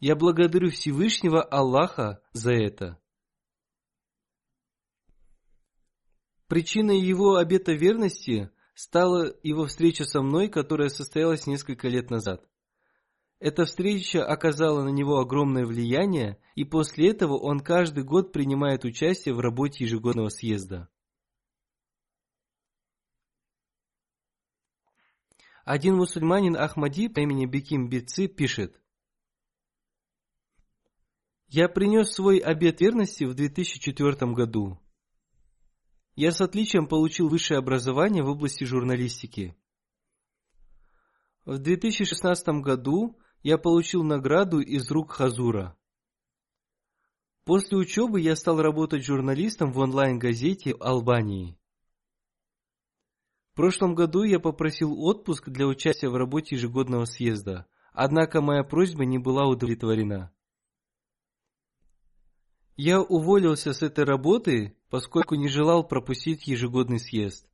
[0.00, 2.98] «Я благодарю Всевышнего Аллаха за это».
[6.48, 12.44] Причиной его обета верности стала его встреча со мной, которая состоялась несколько лет назад.
[13.38, 19.34] Эта встреча оказала на него огромное влияние, и после этого он каждый год принимает участие
[19.34, 20.88] в работе ежегодного съезда.
[25.70, 28.80] Один мусульманин Ахмади по имени Беким Бици пишет,
[31.46, 34.80] «Я принес свой обет верности в 2004 году.
[36.14, 39.54] Я с отличием получил высшее образование в области журналистики.
[41.44, 45.76] В 2016 году я получил награду из рук Хазура.
[47.44, 51.57] После учебы я стал работать журналистом в онлайн-газете Албании.
[53.58, 59.18] Прошлом году я попросил отпуск для участия в работе ежегодного съезда, однако моя просьба не
[59.18, 60.32] была удовлетворена.
[62.76, 67.50] Я уволился с этой работы, поскольку не желал пропустить ежегодный съезд.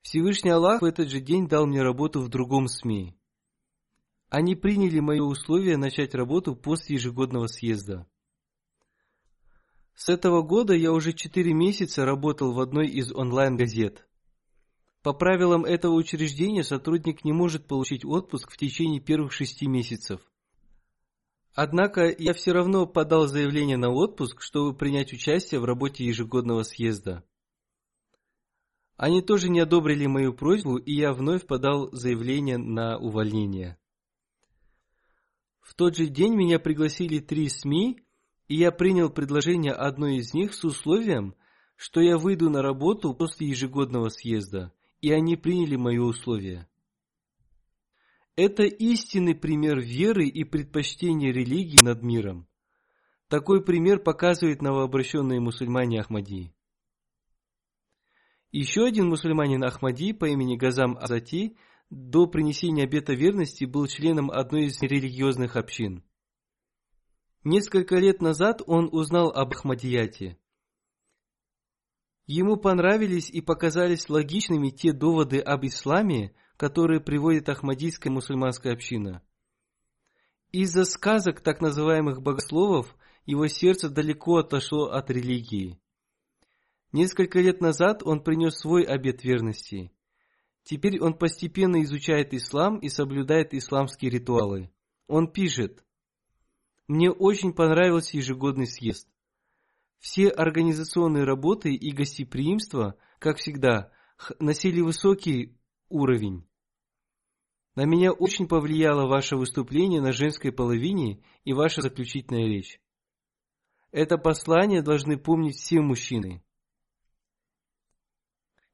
[0.00, 3.14] Всевышний Аллах в этот же день дал мне работу в другом СМИ.
[4.30, 8.06] Они приняли мое условие начать работу после ежегодного съезда.
[9.94, 14.06] С этого года я уже четыре месяца работал в одной из онлайн-газет.
[15.02, 20.20] По правилам этого учреждения сотрудник не может получить отпуск в течение первых шести месяцев.
[21.54, 27.24] Однако я все равно подал заявление на отпуск, чтобы принять участие в работе ежегодного съезда.
[28.96, 33.78] Они тоже не одобрили мою просьбу, и я вновь подал заявление на увольнение.
[35.62, 38.00] В тот же день меня пригласили три СМИ,
[38.48, 41.34] и я принял предложение одной из них с условием,
[41.76, 46.68] что я выйду на работу после ежегодного съезда, и они приняли мое условие.
[48.36, 52.48] Это истинный пример веры и предпочтения религии над миром.
[53.28, 56.54] Такой пример показывает новообращенные мусульмане Ахмадии.
[58.50, 61.56] Еще один мусульманин Ахмади по имени Газам Азати–
[61.90, 66.04] до принесения обета верности был членом одной из религиозных общин.
[67.42, 70.38] Несколько лет назад он узнал об Ахмадияте.
[72.32, 79.20] Ему понравились и показались логичными те доводы об исламе, которые приводит Ахмадийская мусульманская община.
[80.52, 85.80] Из-за сказок так называемых богословов его сердце далеко отошло от религии.
[86.92, 89.90] Несколько лет назад он принес свой обет верности.
[90.62, 94.70] Теперь он постепенно изучает ислам и соблюдает исламские ритуалы.
[95.08, 95.84] Он пишет,
[96.86, 99.08] «Мне очень понравился ежегодный съезд.
[100.00, 103.92] Все организационные работы и гостеприимство, как всегда,
[104.38, 105.58] носили высокий
[105.90, 106.48] уровень.
[107.74, 112.80] На меня очень повлияло ваше выступление на женской половине и ваша заключительная речь.
[113.92, 116.42] Это послание должны помнить все мужчины.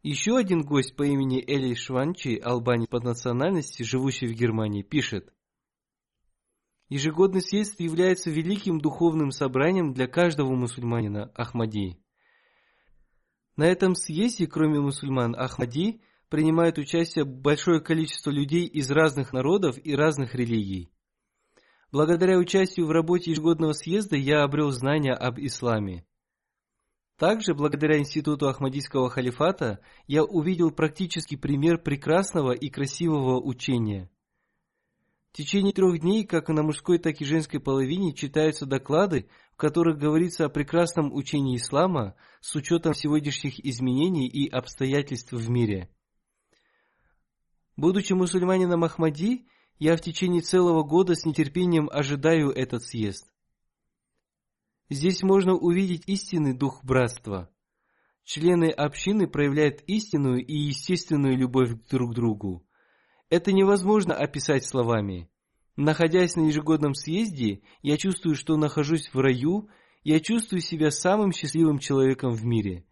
[0.03, 5.35] Еще один гость по имени Эли Шванчи, албанец по национальности, живущий в Германии, пишет.
[6.89, 11.99] Ежегодный съезд является великим духовным собранием для каждого мусульманина Ахмади.
[13.57, 19.97] На этом съезде, кроме мусульман Ахмади, принимает участие большое количество людей из разных народов и
[19.97, 20.93] разных религий.
[21.91, 26.05] Благодаря участию в работе ежегодного съезда я обрел знания об исламе.
[27.17, 34.11] Также, благодаря Институту Ахмадийского халифата, я увидел практический пример прекрасного и красивого учения.
[35.37, 39.99] В течение трех дней, как на мужской, так и женской половине, читаются доклады, в которых
[39.99, 45.91] говорится о прекрасном учении ислама с учетом сегодняшних изменений и обстоятельств в мире.
[47.77, 49.47] Будучи мусульманином Ахмади,
[49.79, 53.31] Я в течение целого года с нетерпением ожидаю этот съезд.
[54.89, 57.51] Здесь можно увидеть истинный дух братства.
[58.25, 62.66] Члены общины проявляют истинную и естественную любовь друг к другу.
[63.29, 65.29] Это невозможно описать словами.
[65.77, 69.69] Находясь на ежегодном съезде, я чувствую, что нахожусь в раю,
[70.05, 72.87] я чувствую себя самым счастливым человеком в мире.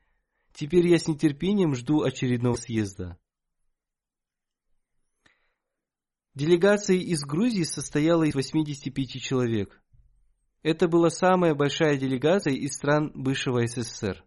[0.53, 3.19] Теперь я с нетерпением жду очередного съезда.
[6.35, 9.81] Делегация из Грузии состояла из 85 человек.
[10.63, 14.25] Это была самая большая делегация из стран бывшего СССР.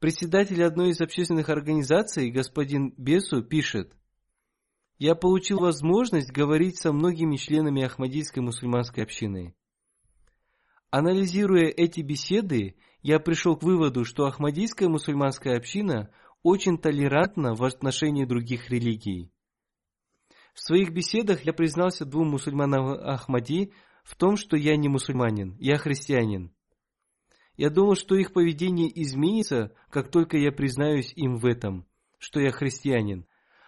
[0.00, 3.96] Председатель одной из общественных организаций, господин Бесу, пишет,
[4.98, 9.54] «Я получил возможность говорить со многими членами Ахмадийской мусульманской общины.
[10.90, 16.10] Анализируя эти беседы, я пришел к выводу, что Ахмадийская мусульманская община
[16.44, 19.32] очень толерантна в отношении других религий.
[20.54, 23.72] В своих беседах я признался двум мусульманам Ахмади
[24.04, 26.54] в том, что я не мусульманин, я христианин.
[27.56, 31.86] Я думал, что их поведение изменится, как только я признаюсь им в этом,
[32.18, 33.26] что я христианин.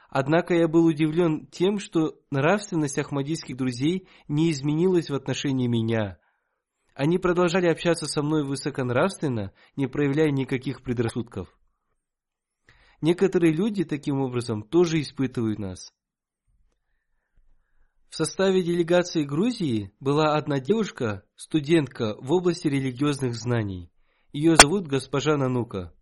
[0.09, 6.19] Однако я был удивлен тем, что нравственность ахмадийских друзей не изменилась в отношении меня.
[6.95, 11.49] Они продолжали общаться со мной высоконравственно, не проявляя никаких предрассудков.
[13.03, 15.93] Некоторые люди таким образом тоже испытывают нас.
[18.09, 23.93] В составе делегации Грузии была одна девушка, студентка в области религиозных знаний.
[24.33, 25.93] Ее зовут госпожа Нанука.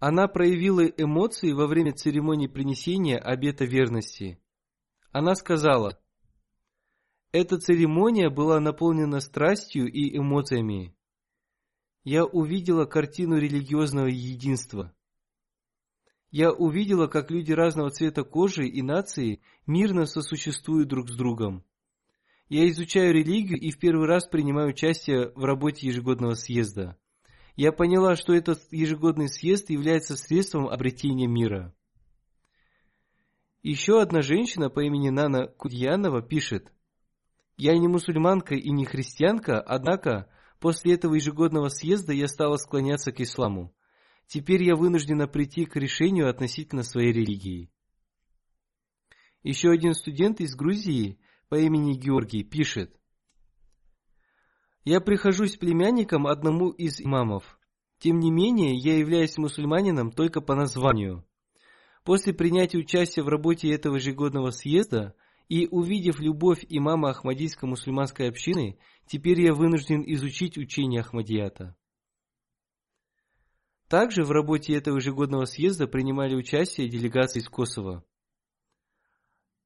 [0.00, 4.40] Она проявила эмоции во время церемонии принесения обета верности.
[5.10, 6.00] Она сказала,
[7.32, 10.94] «Эта церемония была наполнена страстью и эмоциями.
[12.04, 14.94] Я увидела картину религиозного единства.
[16.30, 21.64] Я увидела, как люди разного цвета кожи и нации мирно сосуществуют друг с другом.
[22.48, 26.96] Я изучаю религию и в первый раз принимаю участие в работе ежегодного съезда.
[27.58, 31.74] Я поняла, что этот ежегодный съезд является средством обретения мира.
[33.64, 36.72] Еще одна женщина по имени Нана Кудьянова пишет,
[37.56, 40.30] «Я не мусульманка и не христианка, однако
[40.60, 43.74] после этого ежегодного съезда я стала склоняться к исламу.
[44.28, 47.72] Теперь я вынуждена прийти к решению относительно своей религии.
[49.42, 52.97] Еще один студент из Грузии по имени Георгий пишет.
[54.88, 57.58] Я прихожусь племянником одному из имамов.
[57.98, 61.26] Тем не менее, я являюсь мусульманином только по названию.
[62.04, 65.14] После принятия участия в работе этого ежегодного съезда
[65.46, 71.76] и увидев любовь имама Ахмадийской мусульманской общины, теперь я вынужден изучить учение Ахмадията.
[73.88, 78.06] Также в работе этого ежегодного съезда принимали участие делегации из Косово.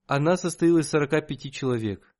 [0.07, 2.12] Она состояла из 45 человек.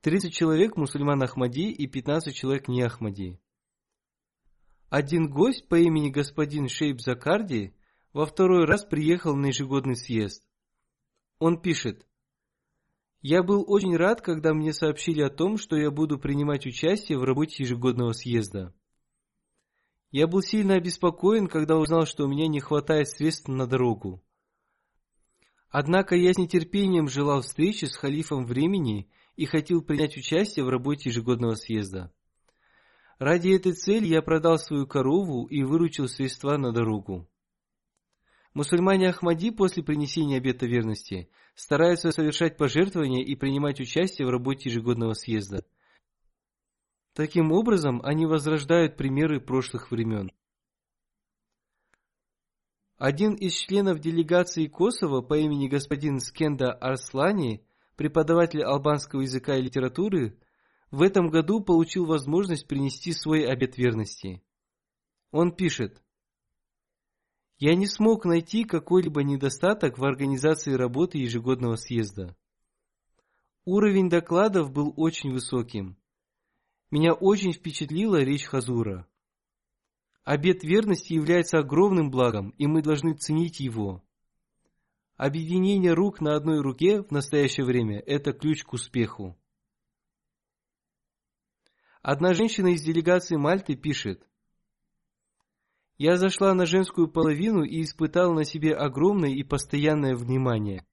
[0.00, 3.40] 30 человек мусульман Ахмади и 15 человек не Ахмади.
[4.88, 7.74] Один гость по имени господин Шейб Закарди
[8.12, 10.44] во второй раз приехал на ежегодный съезд.
[11.40, 12.06] Он пишет,
[13.22, 17.24] «Я был очень рад, когда мне сообщили о том, что я буду принимать участие в
[17.24, 18.72] работе ежегодного съезда.
[20.12, 24.22] Я был сильно обеспокоен, когда узнал, что у меня не хватает средств на дорогу.
[25.70, 31.08] Однако я с нетерпением желал встречи с халифом времени и хотел принять участие в работе
[31.08, 32.12] ежегодного съезда.
[33.18, 37.26] Ради этой цели я продал свою корову и выручил средства на дорогу.
[38.52, 45.14] Мусульмане Ахмади после принесения обета верности стараются совершать пожертвования и принимать участие в работе ежегодного
[45.14, 45.64] съезда–
[47.18, 50.30] Таким образом, они возрождают примеры прошлых времен.
[52.96, 57.66] Один из членов делегации Косово по имени господин Скенда Арслани,
[57.98, 60.38] преподаватель албанского языка и литературы,
[60.92, 64.40] в этом году получил возможность принести свой обет верности.
[65.32, 66.00] Он пишет,
[67.58, 72.36] «Я не смог найти какой-либо недостаток в организации работы ежегодного съезда.
[73.64, 75.98] Уровень докладов был очень высоким.
[76.92, 79.08] Меня очень впечатлила речь Хазура.
[80.22, 84.04] Обет верности является огромным благом, и мы должны ценить его.
[85.18, 89.36] Объединение рук на одной руке в настоящее время– это ключ к успеху.
[92.02, 94.24] Одна женщина из делегации Мальты пишет,
[95.96, 100.86] «Я зашла на женскую половину и испытала на себе огромное и постоянное внимание.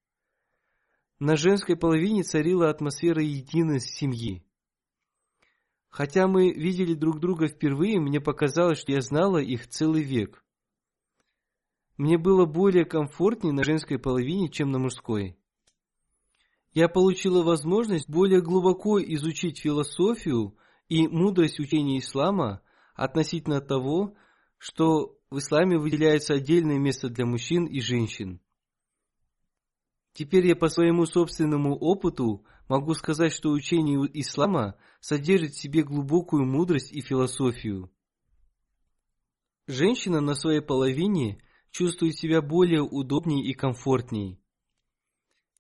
[1.20, 4.44] На женской половине царила атмосфера единой семьи.
[5.90, 10.44] Хотя мы видели друг друга впервые, мне показалось, что я знала их целый век.
[11.98, 15.38] Мне было более комфортнее на женской половине, чем на мужской.
[16.74, 20.58] я получила возможность более глубоко изучить философию
[20.90, 22.62] и мудрость учения ислама
[22.96, 24.14] относительно того,
[24.58, 28.42] что в исламе выделяется отдельное место для мужчин и женщин.
[30.14, 36.46] Теперь я по своему собственному опыту могу сказать, что учение ислама содержит в себе глубокую
[36.46, 37.90] мудрость и философию.
[39.68, 41.42] Женщина на своей половине
[41.76, 44.40] чувствует себя более удобнее и комфортнее.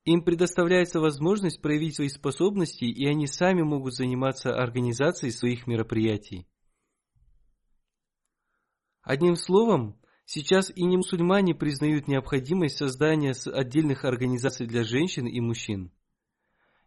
[0.05, 6.47] Им предоставляется возможность проявить свои способности, и они сами могут заниматься организацией своих мероприятий.
[9.01, 15.91] Одним словом, сейчас и не мусульмане признают необходимость создания отдельных организаций для женщин и мужчин.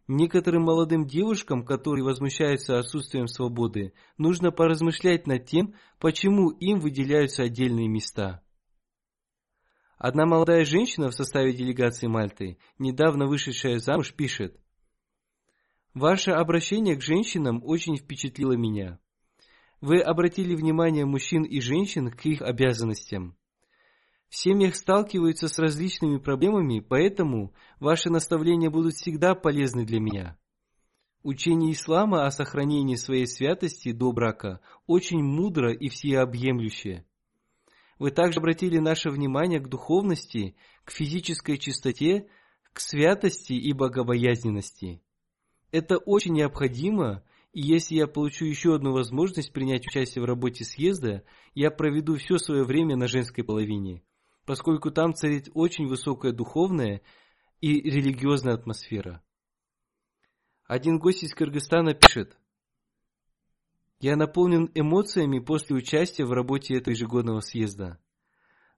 [0.07, 7.87] Некоторым молодым девушкам, которые возмущаются отсутствием свободы, нужно поразмышлять над тем, почему им выделяются отдельные
[7.87, 8.43] места.
[9.99, 14.57] Одна молодая женщина в составе делегации Мальты, недавно вышедшая замуж, пишет,
[15.93, 18.97] «Ваше обращение к женщинам очень впечатлило меня.
[19.81, 23.35] Вы обратили внимание мужчин и женщин к их обязанностям.
[24.29, 30.37] В семьях сталкиваются с различными проблемами, поэтому ваши наставления будут всегда полезны для меня.
[31.23, 37.05] Учение ислама о сохранении своей святости до брака очень мудро и всеобъемлющее.
[37.99, 42.27] Вы также обратили наше внимание к духовности, к физической чистоте,
[42.73, 45.03] к святости и богобоязненности.
[45.71, 51.23] Это очень необходимо и если я получу еще одну возможность принять участие в работе съезда,
[51.55, 54.03] я проведу все свое время на женской половине,
[54.45, 57.01] поскольку там царит очень высокая духовная
[57.59, 59.23] и религиозная атмосфера.
[60.65, 62.37] Один гость из Кыргызстана пишет,
[63.99, 67.99] «Я наполнен эмоциями после участия в работе этого ежегодного съезда.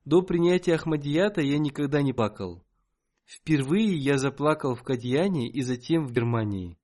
[0.03, 2.65] До принятия Ахмадията я никогда не плакал.
[3.25, 6.77] Впервые я заплакал в Кадьяне и затем в Германии.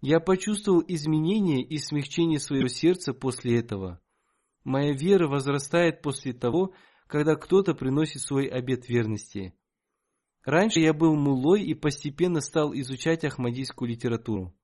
[0.00, 4.02] Я почувствовал изменение и смягчение своего сердца после этого.
[4.64, 6.74] Моя вера возрастает после того,
[7.06, 9.54] когда кто-то приносит свой обет верности.
[10.44, 14.54] Раньше я был мулой и постепенно стал изучать ахмадийскую литературу.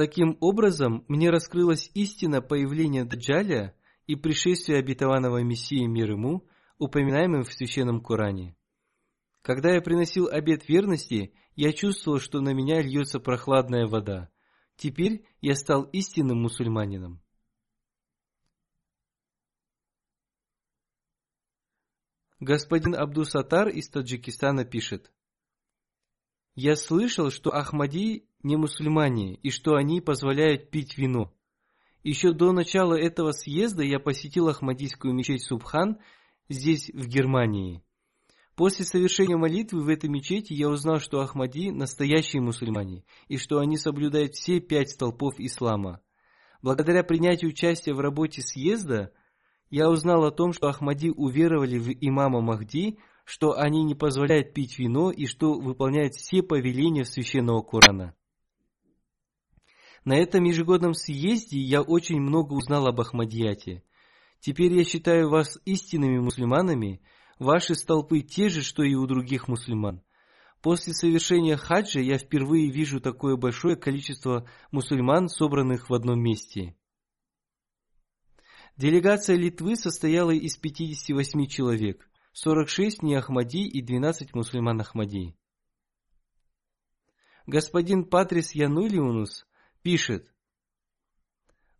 [0.00, 3.76] Таким образом, мне раскрылась истина появления Даджаля
[4.06, 6.48] и пришествия обетованного Мессии мир ему,
[6.78, 8.56] упоминаемым в Священном Коране.
[9.42, 14.30] Когда я приносил обет верности, я чувствовал, что на меня льется прохладная вода.
[14.76, 17.22] Теперь я стал истинным мусульманином.
[22.38, 25.12] Господин Абдусатар из Таджикистана пишет.
[26.62, 31.32] Я слышал, что Ахмади не мусульмане и что они позволяют пить вино.
[32.02, 35.96] Еще до начала этого съезда я посетил Ахмадийскую мечеть Субхан
[36.50, 37.82] здесь, в Германии.
[38.56, 43.78] После совершения молитвы в этой мечети я узнал, что Ахмади– настоящие мусульмане, и что они
[43.78, 46.02] соблюдают все пять столпов ислама.
[46.60, 49.14] Благодаря принятию участия в работе съезда,
[49.70, 52.98] я узнал о том, что Ахмади уверовали в имама Махди,
[53.30, 58.14] что они не позволяют пить вино и что выполняют все повеления священного Корана.
[60.04, 63.82] На этом ежегодном съезде я очень много узнал об Ахмадияте.
[64.40, 67.02] Теперь я считаю вас истинными мусульманами–
[67.40, 70.02] Ваши столпы те же, что и у других мусульман.
[70.60, 76.76] После совершения хаджа я впервые вижу такое большое количество мусульман, собранных в одном месте.
[78.76, 85.36] Делегация Литвы состояла из 58 человек, 46 не Ахмади и 12 мусульман Ахмади.
[87.46, 89.46] Господин Патрис Янулиунус
[89.82, 90.30] пишет,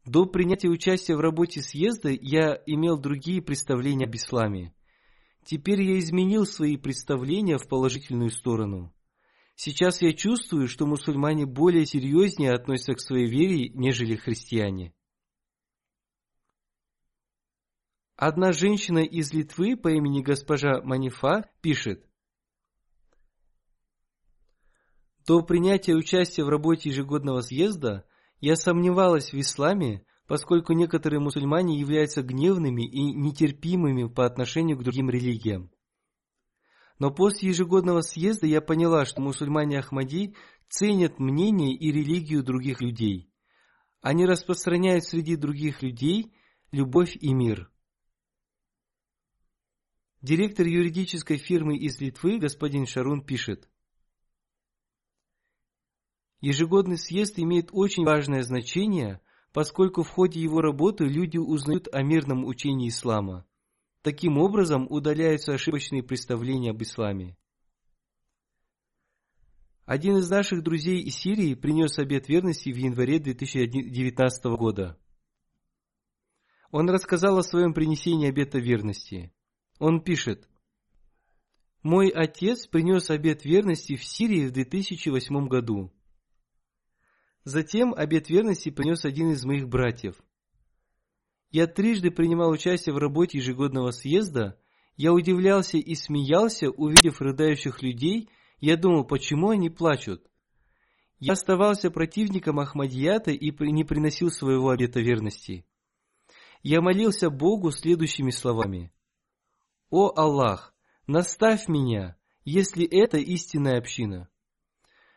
[0.04, 4.74] до принятия участия в работе съезда я имел другие представления об исламе.
[5.44, 8.92] Теперь я изменил свои представления в положительную сторону.
[9.54, 14.94] Сейчас я чувствую, что мусульмане более серьезнее относятся к своей вере, нежели христиане.
[18.22, 22.04] Одна женщина из Литвы по имени госпожа Манифа пишет,
[25.26, 28.04] До принятия участия в работе ежегодного съезда
[28.38, 35.08] я сомневалась в исламе, поскольку некоторые мусульмане являются гневными и нетерпимыми по отношению к другим
[35.08, 35.70] религиям.
[36.98, 40.36] Но после ежегодного съезда я поняла, что мусульмане Ахмади
[40.68, 43.32] ценят мнение и религию других людей.
[44.02, 46.34] Они распространяют среди других людей
[46.70, 47.69] любовь и мир.
[50.22, 53.68] Директор юридической фирмы из Литвы господин Шарун пишет.
[56.40, 59.20] Ежегодный съезд имеет очень важное значение–
[59.52, 63.46] поскольку в ходе его работы люди узнают о мирном учении ислама.
[64.02, 67.36] Таким образом удаляются ошибочные представления об исламе.
[69.84, 74.96] Один из наших друзей из Сирии принес обет верности в январе 2019 года.
[76.70, 79.32] Он рассказал о своем принесении обета верности.
[79.80, 80.46] Он пишет,
[81.82, 85.90] «Мой отец принес обет верности в Сирии в 2008 году.
[87.44, 90.16] Затем обет верности принес один из моих братьев.
[91.50, 94.60] Я трижды принимал участие в работе ежегодного съезда.
[94.96, 98.28] Я удивлялся и смеялся, увидев рыдающих людей.
[98.58, 100.30] Я думал, почему они плачут.
[101.18, 105.64] Я оставался противником Ахмадията и не приносил своего обета верности.
[106.62, 108.92] Я молился Богу следующими словами.
[109.90, 110.72] «О Аллах,
[111.06, 114.28] наставь меня, если это истинная община».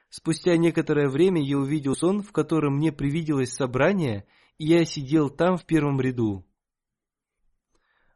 [0.09, 5.57] Спустя некоторое время я увидел сон, в котором мне привиделось собрание, и я сидел там
[5.57, 6.45] в первом ряду.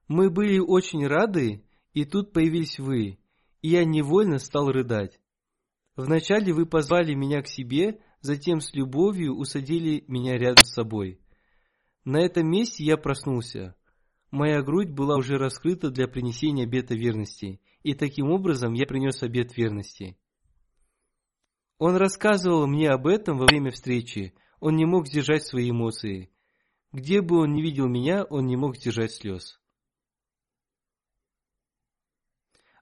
[0.08, 3.20] Мы были очень рады, и тут появились вы,
[3.62, 5.20] и я невольно стал рыдать.
[5.96, 11.20] Вначале вы позвали меня к себе, затем с любовью усадили меня рядом с собой.
[12.06, 13.76] На этом месте я проснулся.
[14.32, 19.56] Моя грудь была уже раскрыта для принесения обета верности, и таким образом я принес обет
[19.56, 20.18] верности.
[21.78, 24.34] Он рассказывал мне об этом во время встречи.
[24.60, 26.32] Он не мог сдержать свои эмоции.
[26.92, 29.60] Где бы он ни видел меня, он не мог сдержать слез.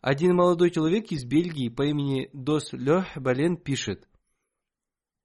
[0.01, 4.07] Один молодой человек из Бельгии по имени Дос Лех Бален пишет.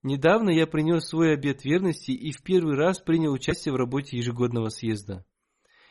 [0.02, 4.70] Недавно я принес свой обет верности и в первый раз принял участие в работе ежегодного
[4.70, 5.26] съезда.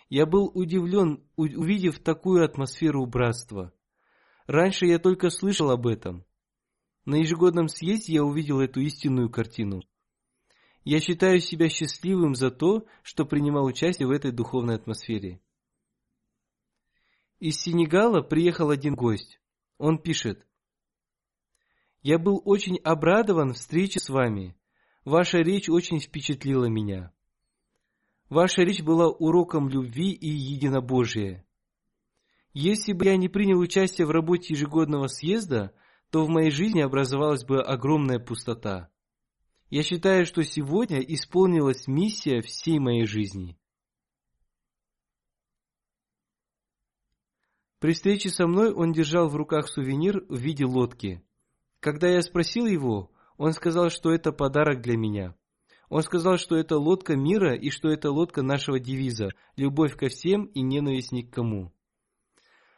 [0.09, 3.71] Я был удивлен, увидев такую атмосферу братства.
[4.47, 6.25] Раньше я только слышал об этом.
[7.05, 9.83] На ежегодном съезде я увидел эту истинную картину.
[10.83, 15.39] Я считаю себя счастливым за то, что принимал участие в этой духовной атмосфере.
[17.39, 19.39] Из Сенегала приехал один гость.
[19.77, 20.45] Он пишет.
[22.01, 24.57] «Я был очень обрадован встрече с вами.
[25.05, 27.13] Ваша речь очень впечатлила меня.
[28.29, 31.45] Ваша речь была уроком любви и единобожия.
[32.53, 35.73] Если бы я не принял участие в работе ежегодного съезда,
[36.11, 38.91] то в моей жизни образовалась бы огромная пустота.
[39.69, 43.57] Я считаю, что сегодня исполнилась миссия всей моей жизни.
[47.79, 51.23] При встрече со мной он держал в руках сувенир в виде лодки.
[51.79, 55.35] Когда я спросил его, он сказал, что это подарок для меня.
[55.89, 60.45] Он сказал, что это лодка мира и что это лодка нашего девиза «Любовь ко всем
[60.45, 61.73] и ненависть ни к кому».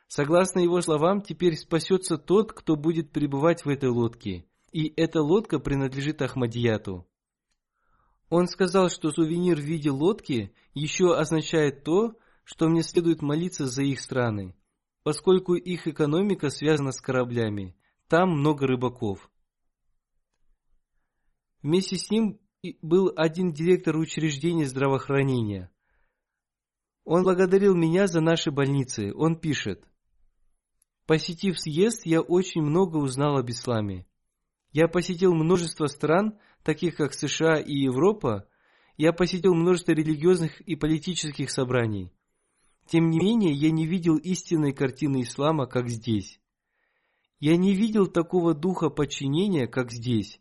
[0.07, 5.59] Согласно его словам, теперь спасется тот, кто будет пребывать в этой лодке, и эта лодка
[5.59, 7.07] принадлежит Ахмадияту.
[8.29, 13.83] Он сказал, что сувенир в виде лодки еще означает то, что мне следует молиться за
[13.83, 14.55] их страны,
[15.03, 17.75] поскольку их экономика связана с кораблями,
[18.07, 19.29] там много рыбаков.
[21.61, 22.40] Вместе с ним
[22.81, 25.71] был один директор учреждения здравоохранения.
[27.03, 29.11] Он благодарил меня за наши больницы.
[29.15, 29.83] Он пишет,
[31.07, 34.05] Посетив съезд, я очень много узнал об исламе.
[34.71, 38.47] Я посетил множество стран, таких как США и Европа.
[38.95, 42.13] Я посетил множество религиозных и политических собраний.
[42.85, 46.39] Тем не менее, я не видел истинной картины ислама, как здесь.
[47.39, 50.40] Я не видел такого духа подчинения, как здесь.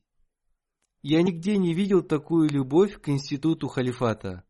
[1.02, 4.44] Я нигде не видел такую любовь к институту халифата.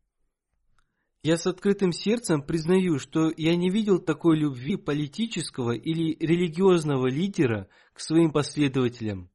[1.23, 7.69] Я с открытым сердцем признаю, что я не видел такой любви политического или религиозного лидера
[7.93, 9.29] к своим последователям.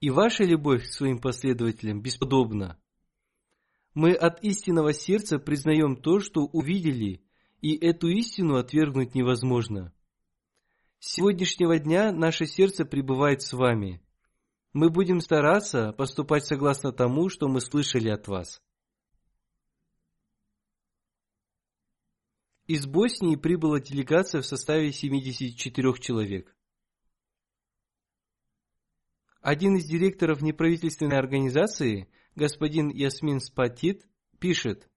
[0.00, 2.76] И ваша любовь к своим последователям бесподобна.
[3.94, 7.22] Мы от истинного сердца признаем то, что увидели,
[7.60, 9.92] и эту истину отвергнуть невозможно.
[10.98, 14.01] С сегодняшнего дня наше сердце пребывает с вами.
[14.72, 18.62] Мы будем стараться поступать согласно тому, что мы слышали от вас.
[22.66, 26.56] Из Боснии прибыла делегация в составе 74 человек.
[29.42, 34.08] Один из директоров неправительственной организации, господин Ясмин Спатит,
[34.38, 34.88] пишет,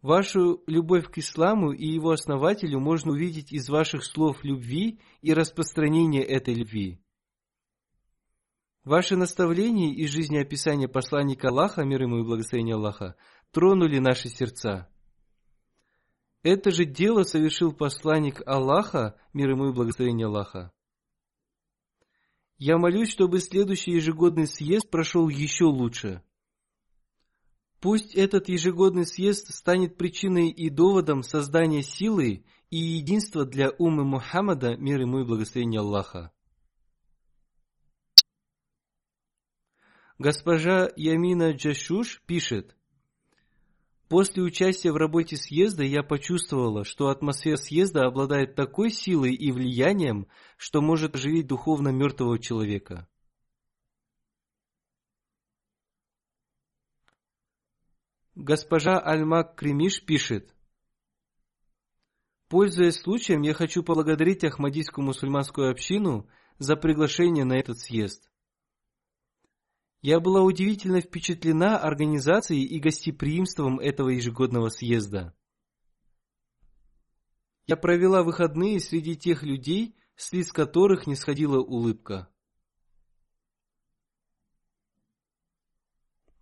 [0.00, 6.24] Вашу любовь к исламу и его основателю можно увидеть из ваших слов любви и распространения
[6.24, 7.01] этой любви.
[8.84, 13.14] Ваши наставления и жизнеописание посланника Аллаха, мир ему и благословение Аллаха,
[13.52, 14.88] тронули наши сердца.
[16.42, 20.72] Это же дело совершил посланник Аллаха, мир ему и благословение Аллаха.
[22.58, 26.22] Я молюсь, чтобы следующий ежегодный съезд прошел еще лучше.
[27.80, 34.76] Пусть этот ежегодный съезд станет причиной и доводом создания силы и единства для умы Мухаммада,
[34.76, 36.32] мир ему и благословение Аллаха.
[40.22, 42.76] Госпожа Ямина Джашуш пишет,
[44.08, 50.28] После участия в работе съезда я почувствовала, что атмосфера съезда обладает такой силой и влиянием,
[50.56, 53.08] что может оживить духовно мертвого человека.
[58.36, 60.54] Госпожа Альмак Кремиш пишет,
[62.46, 68.31] Пользуясь случаем, я хочу поблагодарить Ахмадийскую мусульманскую общину за приглашение на этот съезд.
[70.02, 75.32] Я была удивительно впечатлена организацией и гостеприимством этого ежегодного съезда.
[77.68, 82.28] Я провела выходные среди тех людей, с лиц которых не сходила улыбка.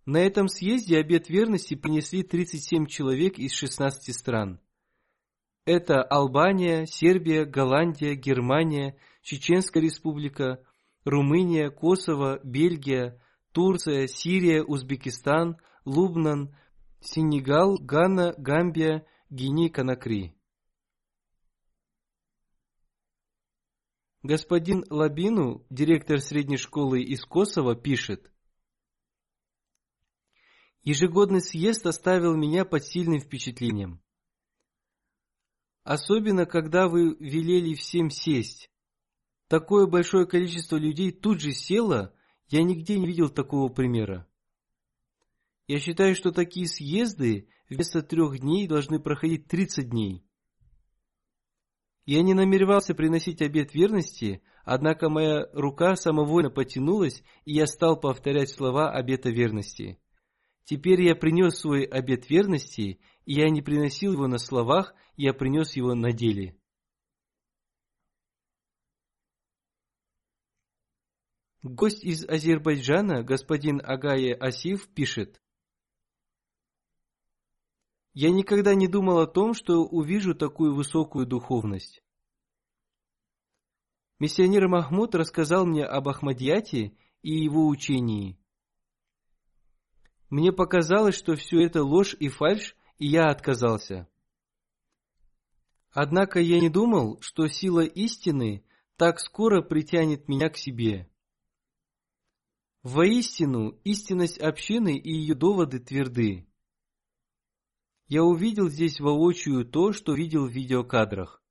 [0.07, 4.59] На этом съезде обет верности принесли 37 человек из 16 стран.
[5.65, 10.65] Это Албания, Сербия, Голландия, Германия, Чеченская республика,
[11.05, 13.21] Румыния, Косово, Бельгия,
[13.51, 16.55] Турция, Сирия, Узбекистан, Лубнан,
[17.01, 20.33] Сенегал, Гана, Гамбия, Гиней-Конакри.
[24.23, 28.31] Господин Лабину, директор средней школы из Косово, пишет.
[30.83, 34.01] Ежегодный съезд оставил меня под сильным впечатлением.
[35.83, 38.69] Особенно, когда вы велели всем сесть.
[39.47, 42.13] Такое большое количество людей тут же село,
[42.51, 44.27] я нигде не видел такого примера.
[45.67, 50.25] Я считаю, что такие съезды вместо трех дней должны проходить 30 дней.
[52.05, 58.49] Я не намеревался приносить обет верности, однако моя рука самовольно потянулась, и я стал повторять
[58.49, 59.97] слова обета верности.
[60.65, 65.77] Теперь я принес свой обет верности, и я не приносил его на словах, я принес
[65.77, 66.57] его на деле.
[71.63, 75.39] Гость из Азербайджана, господин Агае Асиф, пишет.
[78.13, 82.03] Я никогда не думал о том, что увижу такую высокую духовность.
[84.17, 88.39] Миссионер Махмуд рассказал мне об Ахмадьяте и его учении.
[90.29, 94.07] Мне показалось, что все это ложь и фальшь, и я отказался.
[95.91, 101.10] Однако я не думал, что сила истины так скоро притянет меня к себе.
[102.83, 106.47] Воистину, истинность общины и ее доводы тверды.
[108.07, 111.43] Я увидел здесь воочию то, что видел в видеокадрах.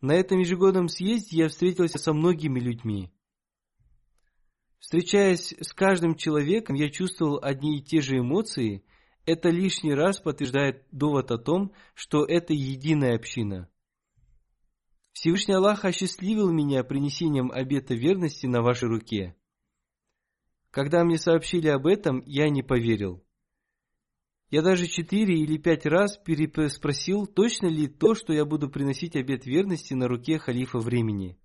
[0.00, 3.12] На этом ежегодном съезде я встретился со многими людьми.
[4.78, 8.84] Встречаясь с каждым человеком, я чувствовал одни и те же эмоции.
[9.26, 13.68] Это лишний раз подтверждает довод о том, что это единая община.
[15.10, 19.34] Всевышний Аллах осчастливил меня принесением обета верности на вашей руке.
[20.70, 23.24] Когда мне сообщили об этом, я не поверил.
[24.50, 29.44] Я даже четыре или пять раз переспросил, точно ли то, что я буду приносить обет
[29.46, 31.38] верности на руке халифа времени.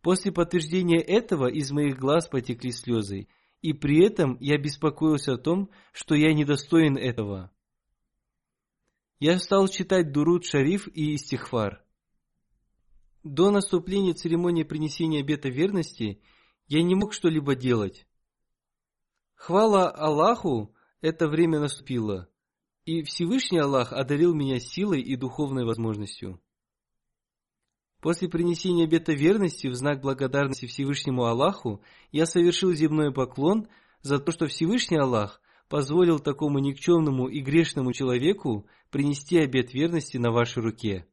[0.00, 3.26] После подтверждения этого из моих глаз потекли слезы,
[3.62, 7.50] и при этом я беспокоился о том, что я недостоин этого.
[9.18, 11.84] Я стал читать Дурут Шариф и Истихфар.
[13.24, 16.22] До наступления церемонии принесения обета верности
[16.68, 18.07] я не мог что-либо делать.
[19.38, 22.28] Хвала Аллаху, это время наступило,
[22.84, 26.42] и Всевышний Аллах одарил меня силой и духовной возможностью.
[28.00, 33.68] После принесения обета верности в знак благодарности Всевышнему Аллаху я совершил земной поклон
[34.02, 40.32] за то, что Всевышний Аллах позволил такому никчемному и грешному человеку принести обет верности на
[40.32, 41.06] вашей руке.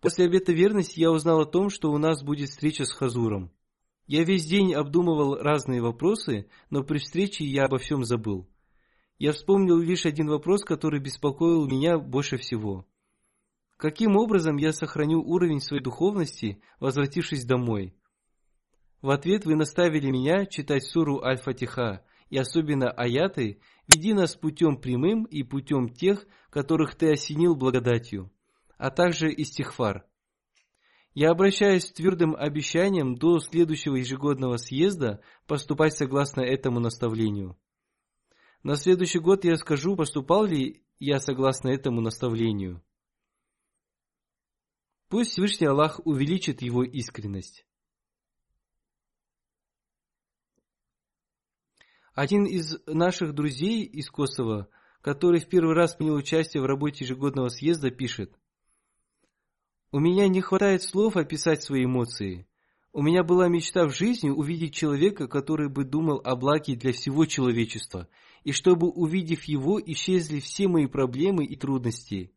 [0.00, 3.52] После обета верности я узнал о том, что у нас будет встреча с Хазуром.
[4.12, 8.50] Я весь день обдумывал разные вопросы, но при встрече я обо всем забыл.
[9.20, 12.88] Я вспомнил лишь один вопрос, который беспокоил меня больше всего.
[13.76, 17.94] Каким образом я сохраню уровень своей духовности, возвратившись домой?
[19.00, 25.22] В ответ вы наставили меня читать суру Аль-Фатиха, и особенно аяты «Веди нас путем прямым
[25.22, 28.32] и путем тех, которых ты осенил благодатью»,
[28.76, 30.04] а также истихфар–
[31.20, 37.58] я обращаюсь с твердым обещанием до следующего ежегодного съезда поступать согласно этому наставлению.
[38.62, 42.82] На следующий год я скажу, поступал ли я согласно этому наставлению.
[45.10, 47.66] Пусть Всевышний Аллах увеличит его искренность.
[52.14, 54.70] Один из наших друзей из Косово,
[55.02, 58.34] который в первый раз принял участие в работе ежегодного съезда, пишет–
[59.92, 62.46] у меня не хватает слов описать свои эмоции.
[62.92, 67.24] У меня была мечта в жизни увидеть человека, который бы думал о благе для всего
[67.24, 68.08] человечества,
[68.42, 72.32] и чтобы, увидев его, исчезли все мои проблемы и трудности.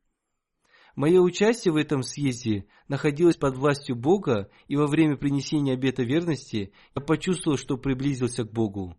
[0.96, 6.72] Мое участие в этом съезде находилось под властью Бога, и во время принесения обета верности
[6.96, 8.96] я почувствовал, что приблизился к Богу.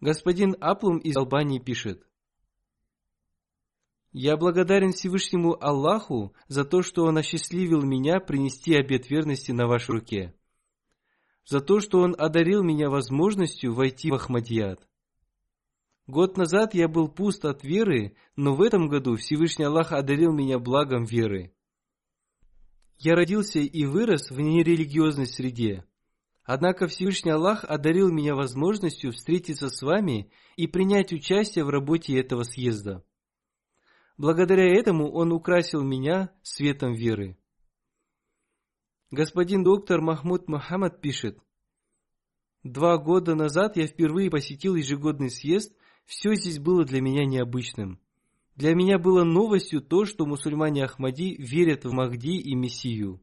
[0.00, 2.07] Господин Аплум из Албании пишет,
[4.12, 9.92] я благодарен Всевышнему Аллаху за то, что Он осчастливил меня принести обет верности на вашей
[9.92, 10.34] руке.
[11.46, 14.86] За то, что Он одарил меня возможностью войти в Ахмадият.
[16.06, 20.58] Год назад я был пуст от веры, но в этом году Всевышний Аллах одарил меня
[20.58, 21.52] благом веры.
[22.96, 25.84] Я родился и вырос в нерелигиозной среде.
[26.44, 32.42] Однако Всевышний Аллах одарил меня возможностью встретиться с вами и принять участие в работе этого
[32.42, 33.04] съезда.
[34.18, 37.38] Благодаря этому он украсил меня светом веры.
[39.12, 41.38] Господин доктор Махмуд Мухаммад пишет,
[42.64, 45.72] Два года назад я впервые посетил ежегодный съезд,
[46.04, 48.00] все здесь было для меня необычным.
[48.56, 53.22] Для меня было новостью то, что мусульмане Ахмади верят в Махди и Мессию.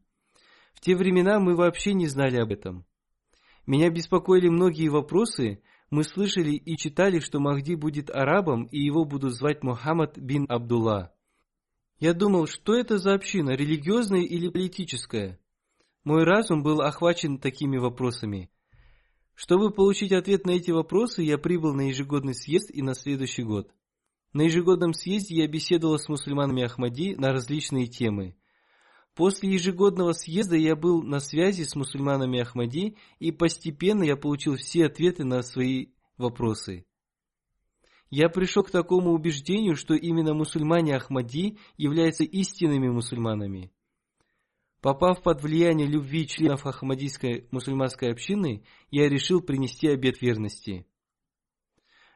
[0.73, 2.85] В те времена мы вообще не знали об этом.
[3.67, 9.33] Меня беспокоили многие вопросы, мы слышали и читали, что Махди будет арабом и его будут
[9.33, 11.13] звать Мухаммад бин Абдулла.
[11.99, 15.39] Я думал, что это за община, религиозная или политическая?
[16.03, 18.49] Мой разум был охвачен такими вопросами.
[19.33, 23.71] Чтобы получить ответ на эти вопросы, я прибыл на ежегодный съезд и на следующий год.
[24.33, 28.35] На ежегодном съезде я беседовал с мусульманами Ахмади на различные темы.
[29.15, 34.87] После ежегодного съезда я был на связи с мусульманами Ахмади, и постепенно я получил все
[34.87, 35.87] ответы на свои
[36.17, 36.85] вопросы.
[38.09, 43.71] Я пришел к такому убеждению, что именно мусульмане Ахмади являются истинными мусульманами.
[44.81, 50.85] Попав под влияние любви членов Ахмадийской мусульманской общины, я решил принести обет верности.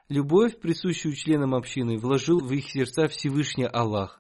[0.10, 4.19] Любовь, присущую членам общины, вложил в их сердца Всевышний Аллах.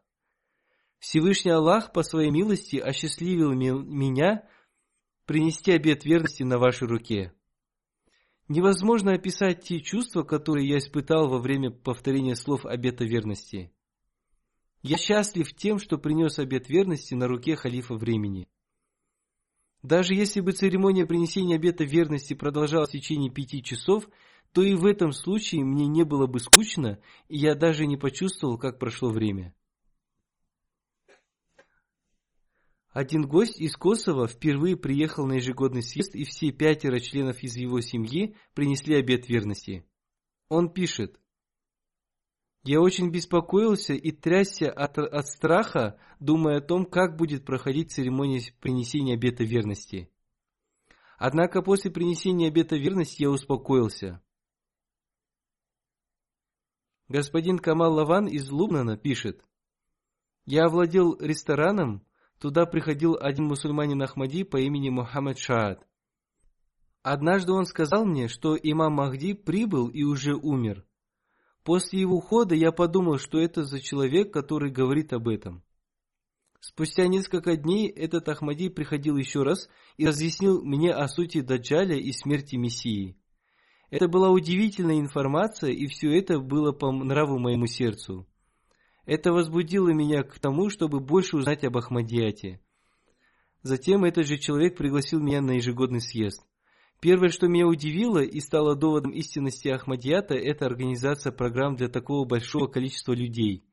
[0.99, 4.47] Всевышний Аллах по своей милости осчастливил меня
[5.25, 7.33] принести обет верности на вашей руке.
[8.49, 13.71] Невозможно описать те чувства, которые я испытал во время повторения слов обета верности.
[14.81, 18.47] Я счастлив тем, что принес обет верности на руке халифа времени.
[19.83, 24.09] Даже если бы церемония принесения обета верности продолжалась в течение пяти часов,
[24.51, 28.57] то и в этом случае мне не было бы скучно, и я даже не почувствовал,
[28.57, 29.53] как прошло время.
[32.91, 37.81] Один гость из Косово впервые приехал на ежегодный съезд, и все пятеро членов из его
[37.81, 39.85] семьи принесли обет верности.
[40.47, 41.19] Он пишет,
[42.63, 48.41] «Я очень беспокоился и трясся от, от страха, думая о том, как будет проходить церемония
[48.59, 50.11] принесения обета верности.
[51.17, 54.21] Однако после принесения обета верности я успокоился».
[57.07, 59.45] Господин Камал Лаван из Лубнана пишет,
[60.45, 62.03] «Я овладел рестораном,
[62.39, 65.85] Туда приходил один мусульманин Ахмади по имени Мухаммад Шаад.
[67.01, 70.85] Однажды он сказал мне, что имам Махди прибыл и уже умер.
[71.63, 75.63] После его ухода я подумал, что это за человек, который говорит об этом.
[76.61, 82.11] Спустя несколько дней этот Ахмади приходил еще раз и разъяснил мне о сути Даджаля и
[82.11, 83.17] смерти Мессии.
[83.89, 88.28] Это была удивительная информация, и все это было по нраву моему сердцу.
[89.09, 92.61] Это возбудило меня к тому, чтобы больше узнать об Ахмадияте.
[93.63, 96.45] Затем этот же человек пригласил меня на ежегодный съезд.
[97.01, 102.67] Первое, что меня удивило и стало доводом истинности Ахмадията, это организация программ для такого большого
[102.67, 103.65] количества людей.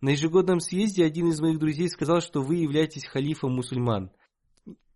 [0.00, 4.10] На ежегодном съезде один из моих друзей сказал, что вы являетесь халифом мусульман.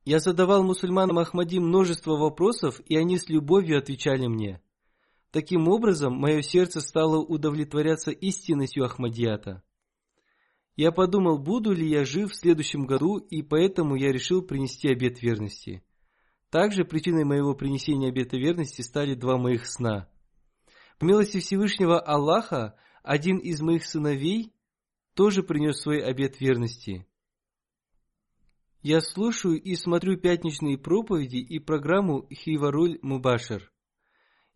[0.07, 4.63] Я задавал мусульманам Ахмади множество вопросов, и они с любовью отвечали мне.
[5.31, 9.63] Таким образом, мое сердце стало удовлетворяться истинностью Ахмадията.
[10.77, 15.23] Я подумал, буду ли я жив в следующем году, и поэтому я решил принести обет
[15.23, 15.85] верности.
[16.51, 20.09] Также причиной моего принесения обета верности стали два моих сна.
[20.99, 24.53] По милости Всевышнего Аллаха, один из моих сыновей
[25.15, 27.07] тоже принес свой обет верности.
[28.83, 33.73] Я слушаю и смотрю пятничные проповеди и программу Хиваруль Мубашер.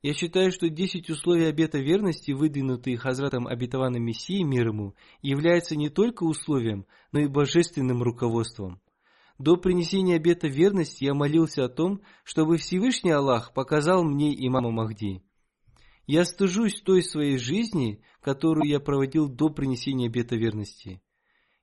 [0.00, 5.88] Я считаю, что 10 условий обета верности, выдвинутые Хазратом обетованным Мессией мир ему, являются не
[5.88, 8.80] только условием, но и божественным руководством.
[9.38, 15.22] До принесения обета верности я молился о том, чтобы Всевышний Аллах показал мне имама Махди.
[16.06, 21.02] Я стыжусь той своей жизни, которую я проводил до принесения обета верности.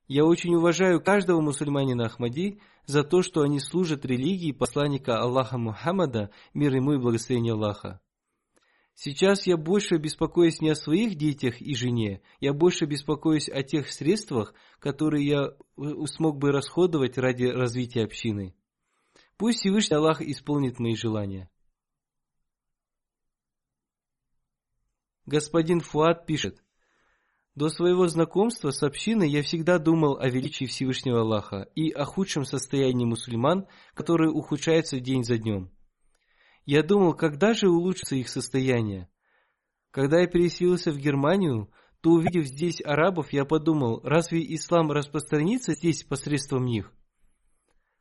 [0.08, 6.32] Я очень уважаю каждого мусульманина Ахмади за то, что они служат религии посланника Аллаха Мухаммада,
[6.54, 8.02] мир ему и благословение Аллаха.
[8.96, 13.92] Сейчас я больше беспокоюсь не о своих детях и жене, я больше беспокоюсь о тех
[13.92, 18.56] средствах, которые я э, смог бы расходовать ради развития общины.
[19.36, 21.50] Пусть Всевышний Аллах исполнит мои желания.
[25.26, 26.64] Господин Фуад пишет,
[27.54, 32.46] до своего знакомства с общиной я всегда думал о величии Всевышнего Аллаха и о худшем
[32.46, 35.75] состоянии мусульман, которые ухудшаются день за днем.
[36.66, 39.08] Я думал, когда же улучшится их состояние.
[39.92, 46.04] Когда я переселился в Германию, то увидев здесь арабов, я подумал, разве ислам распространится здесь
[46.04, 46.92] посредством них?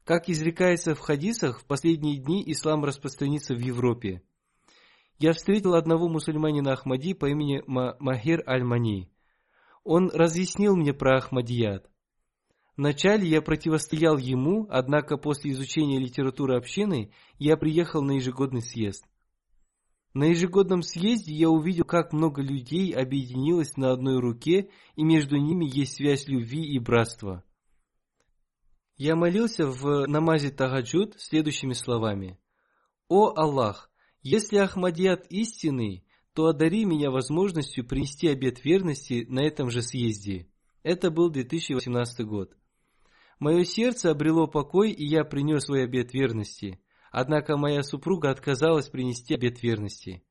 [0.05, 4.23] Как изрекается в хадисах, в последние дни ислам распространится в Европе.
[5.19, 9.11] Я встретил одного мусульманина Ахмади по имени Махир Аль-Мани.
[9.85, 11.91] Он разъяснил мне про Ахмадият.
[12.77, 19.05] Вначале я противостоял ему, однако после изучения литературы общины я приехал на ежегодный съезд.
[20.12, 25.64] На ежегодном съезде я увидел, как много людей объединилось на одной руке, и между ними
[25.64, 27.45] есть связь любви и братства.
[28.97, 32.39] Я молился в намазе Тагаджуд следующими словами.
[33.09, 33.91] «О Аллах,
[34.22, 40.49] если Ахмадият истинный, то одари меня возможностью принести обет верности на этом же съезде».
[40.85, 42.55] Это был 2018 год.
[43.39, 46.80] Мое сердце обрело покой, и я принес свой обет верности.
[47.11, 50.24] Однако моя супруга отказалась принести обет верности.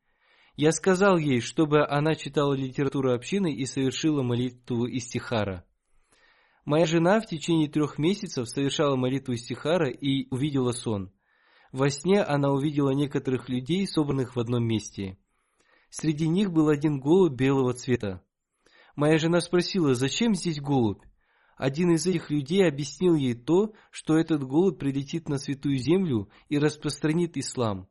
[0.56, 5.66] Я сказал ей, чтобы она читала литературу общины и совершила молитву истихара.
[6.66, 11.12] Моя жена в течение трех месяцев совершала молитву истихара и увидела сон.
[11.72, 15.18] Во сне она увидела некоторых людей, собранных в одном месте.
[15.89, 18.24] Среди них был один голубь белого цвета.
[18.95, 21.01] Моя жена спросила, зачем здесь голубь?
[21.58, 26.58] Один из этих людей объяснил ей то, что этот голубь прилетит на святую землю и
[26.58, 27.88] распространит ислам.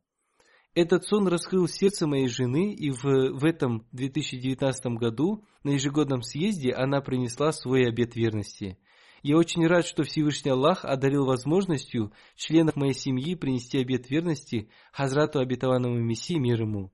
[0.74, 6.72] Этот сон раскрыл сердце моей жены, и в, в этом 2019 году на ежегодном съезде
[6.72, 8.78] она принесла свой обет верности.
[9.22, 15.38] Я очень рад, что Всевышний Аллах одарил возможностью членов моей семьи принести обет верности Хазрату
[15.38, 16.90] обетованному Мессии мир ему.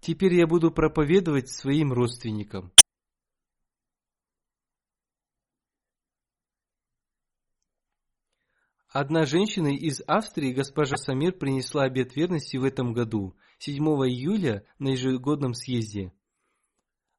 [0.00, 2.72] Теперь я буду проповедовать своим родственникам.
[8.98, 14.88] Одна женщина из Австрии, госпожа Самир, принесла обет верности в этом году, 7 июля на
[14.88, 16.14] ежегодном съезде.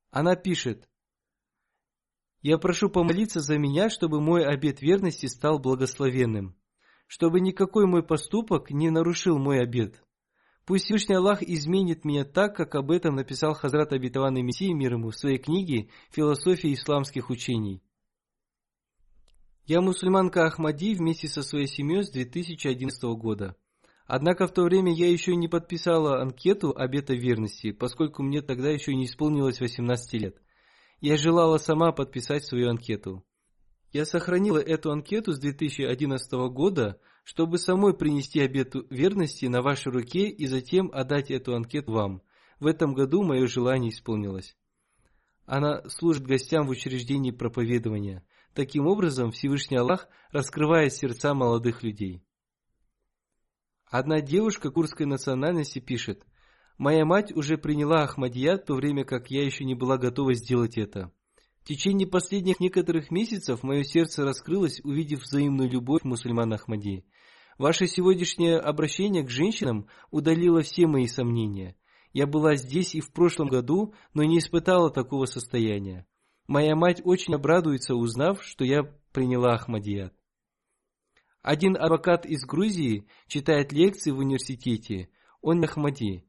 [0.09, 0.89] Она пишет,
[2.41, 6.57] «Я прошу помолиться за меня, чтобы мой обет верности стал благословенным,
[7.05, 10.03] чтобы никакой мой поступок не нарушил мой обет.
[10.65, 15.11] Пусть Всевышний Аллах изменит меня так, как об этом написал Хазрат Обетованный Мессия мир ему
[15.11, 17.83] в своей книге «Философия исламских учений».
[19.67, 23.57] Я мусульманка Ахмади вместе со своей семьей с 2011 года.
[24.05, 28.95] Однако в то время я еще не подписала анкету обета верности, поскольку мне тогда еще
[28.95, 30.37] не исполнилось 18 лет.
[31.01, 33.25] Я желала сама подписать свою анкету.
[33.91, 40.29] Я сохранила эту анкету с 2011 года, чтобы самой принести обет верности на вашей руке
[40.29, 42.21] и затем отдать эту анкету вам.
[42.61, 44.55] В этом году мое желание исполнилось.
[45.45, 52.23] Она служит гостям в учреждении проповедования– Таким образом, Всевышний Аллах раскрывает сердца молодых людей.
[53.85, 56.25] Одна девушка курской национальности пишет,
[56.77, 60.77] «Моя мать уже приняла Ахмадият, в то время как я еще не была готова сделать
[60.77, 61.11] это.
[61.61, 67.05] В течение последних некоторых месяцев мое сердце раскрылось, увидев взаимную любовь мусульман Ахмади.
[67.57, 71.75] Ваше сегодняшнее обращение к женщинам удалило все мои сомнения.
[72.13, 76.05] Я была здесь и в прошлом году, но не испытала такого состояния.
[76.47, 80.13] Моя мать очень обрадуется, узнав, что я приняла Ахмадият.
[81.41, 85.09] Один адвокат из Грузии читает лекции в университете.
[85.41, 86.25] Он Ахмади.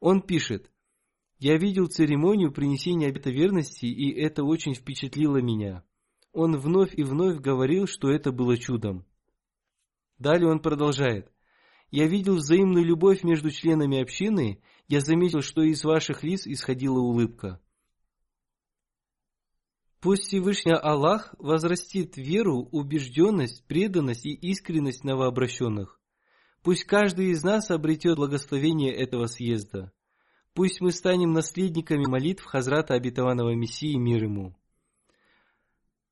[0.00, 0.70] Он пишет,
[1.38, 5.84] «Я видел церемонию принесения обета верности, и это очень впечатлило меня.
[6.32, 9.04] Он вновь и вновь говорил, что это было чудом».
[10.18, 11.30] Далее он продолжает.
[11.90, 17.60] «Я видел взаимную любовь между членами общины, я заметил, что из ваших лиц исходила улыбка.
[20.06, 25.98] Пусть Всевышний Аллах возрастит веру, убежденность, преданность и искренность новообращенных.
[26.62, 29.90] Пусть каждый из нас обретет благословение этого съезда.
[30.54, 34.56] Пусть мы станем наследниками молитв Хазрата Обетованного Мессии мир ему.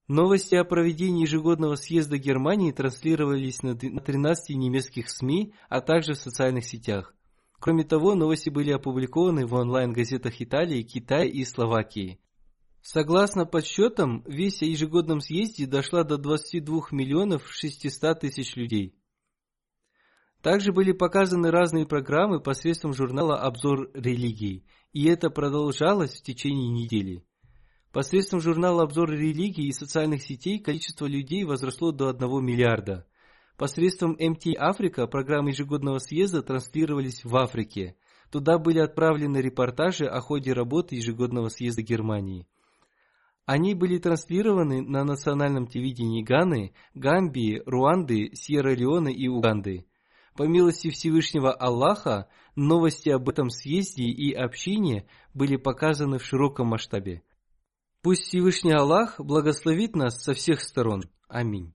[0.08, 6.64] Новости о проведении ежегодного съезда Германии транслировались на 13 немецких СМИ, а также в социальных
[6.64, 7.14] сетях.
[7.60, 12.18] Кроме того, новости были опубликованы в онлайн-газетах Италии, Китая и Словакии–
[12.86, 18.94] Согласно подсчетам, весь о ежегодном съезде дошла до 22 миллионов 600 тысяч людей.
[20.42, 27.24] Также были показаны разные программы посредством журнала «Обзор религии», и это продолжалось в течение недели.
[27.90, 33.06] Посредством журнала «Обзор религии» и социальных сетей количество людей возросло до 1 миллиарда.
[33.56, 37.96] Посредством МТ Африка программы ежегодного съезда транслировались в Африке.
[38.30, 42.46] Туда были отправлены репортажи о ходе работы ежегодного съезда Германии.
[43.46, 49.86] Они были транслированы на национальном телевидении Ганы, Гамбии, Руанды, Сьерра-Леоне и Уганды.
[50.34, 57.22] По милости Всевышнего Аллаха, новости об этом съезде и общине были показаны в широком масштабе.
[58.02, 61.02] Пусть Всевышний Аллах благословит нас со всех сторон.
[61.28, 61.74] Аминь.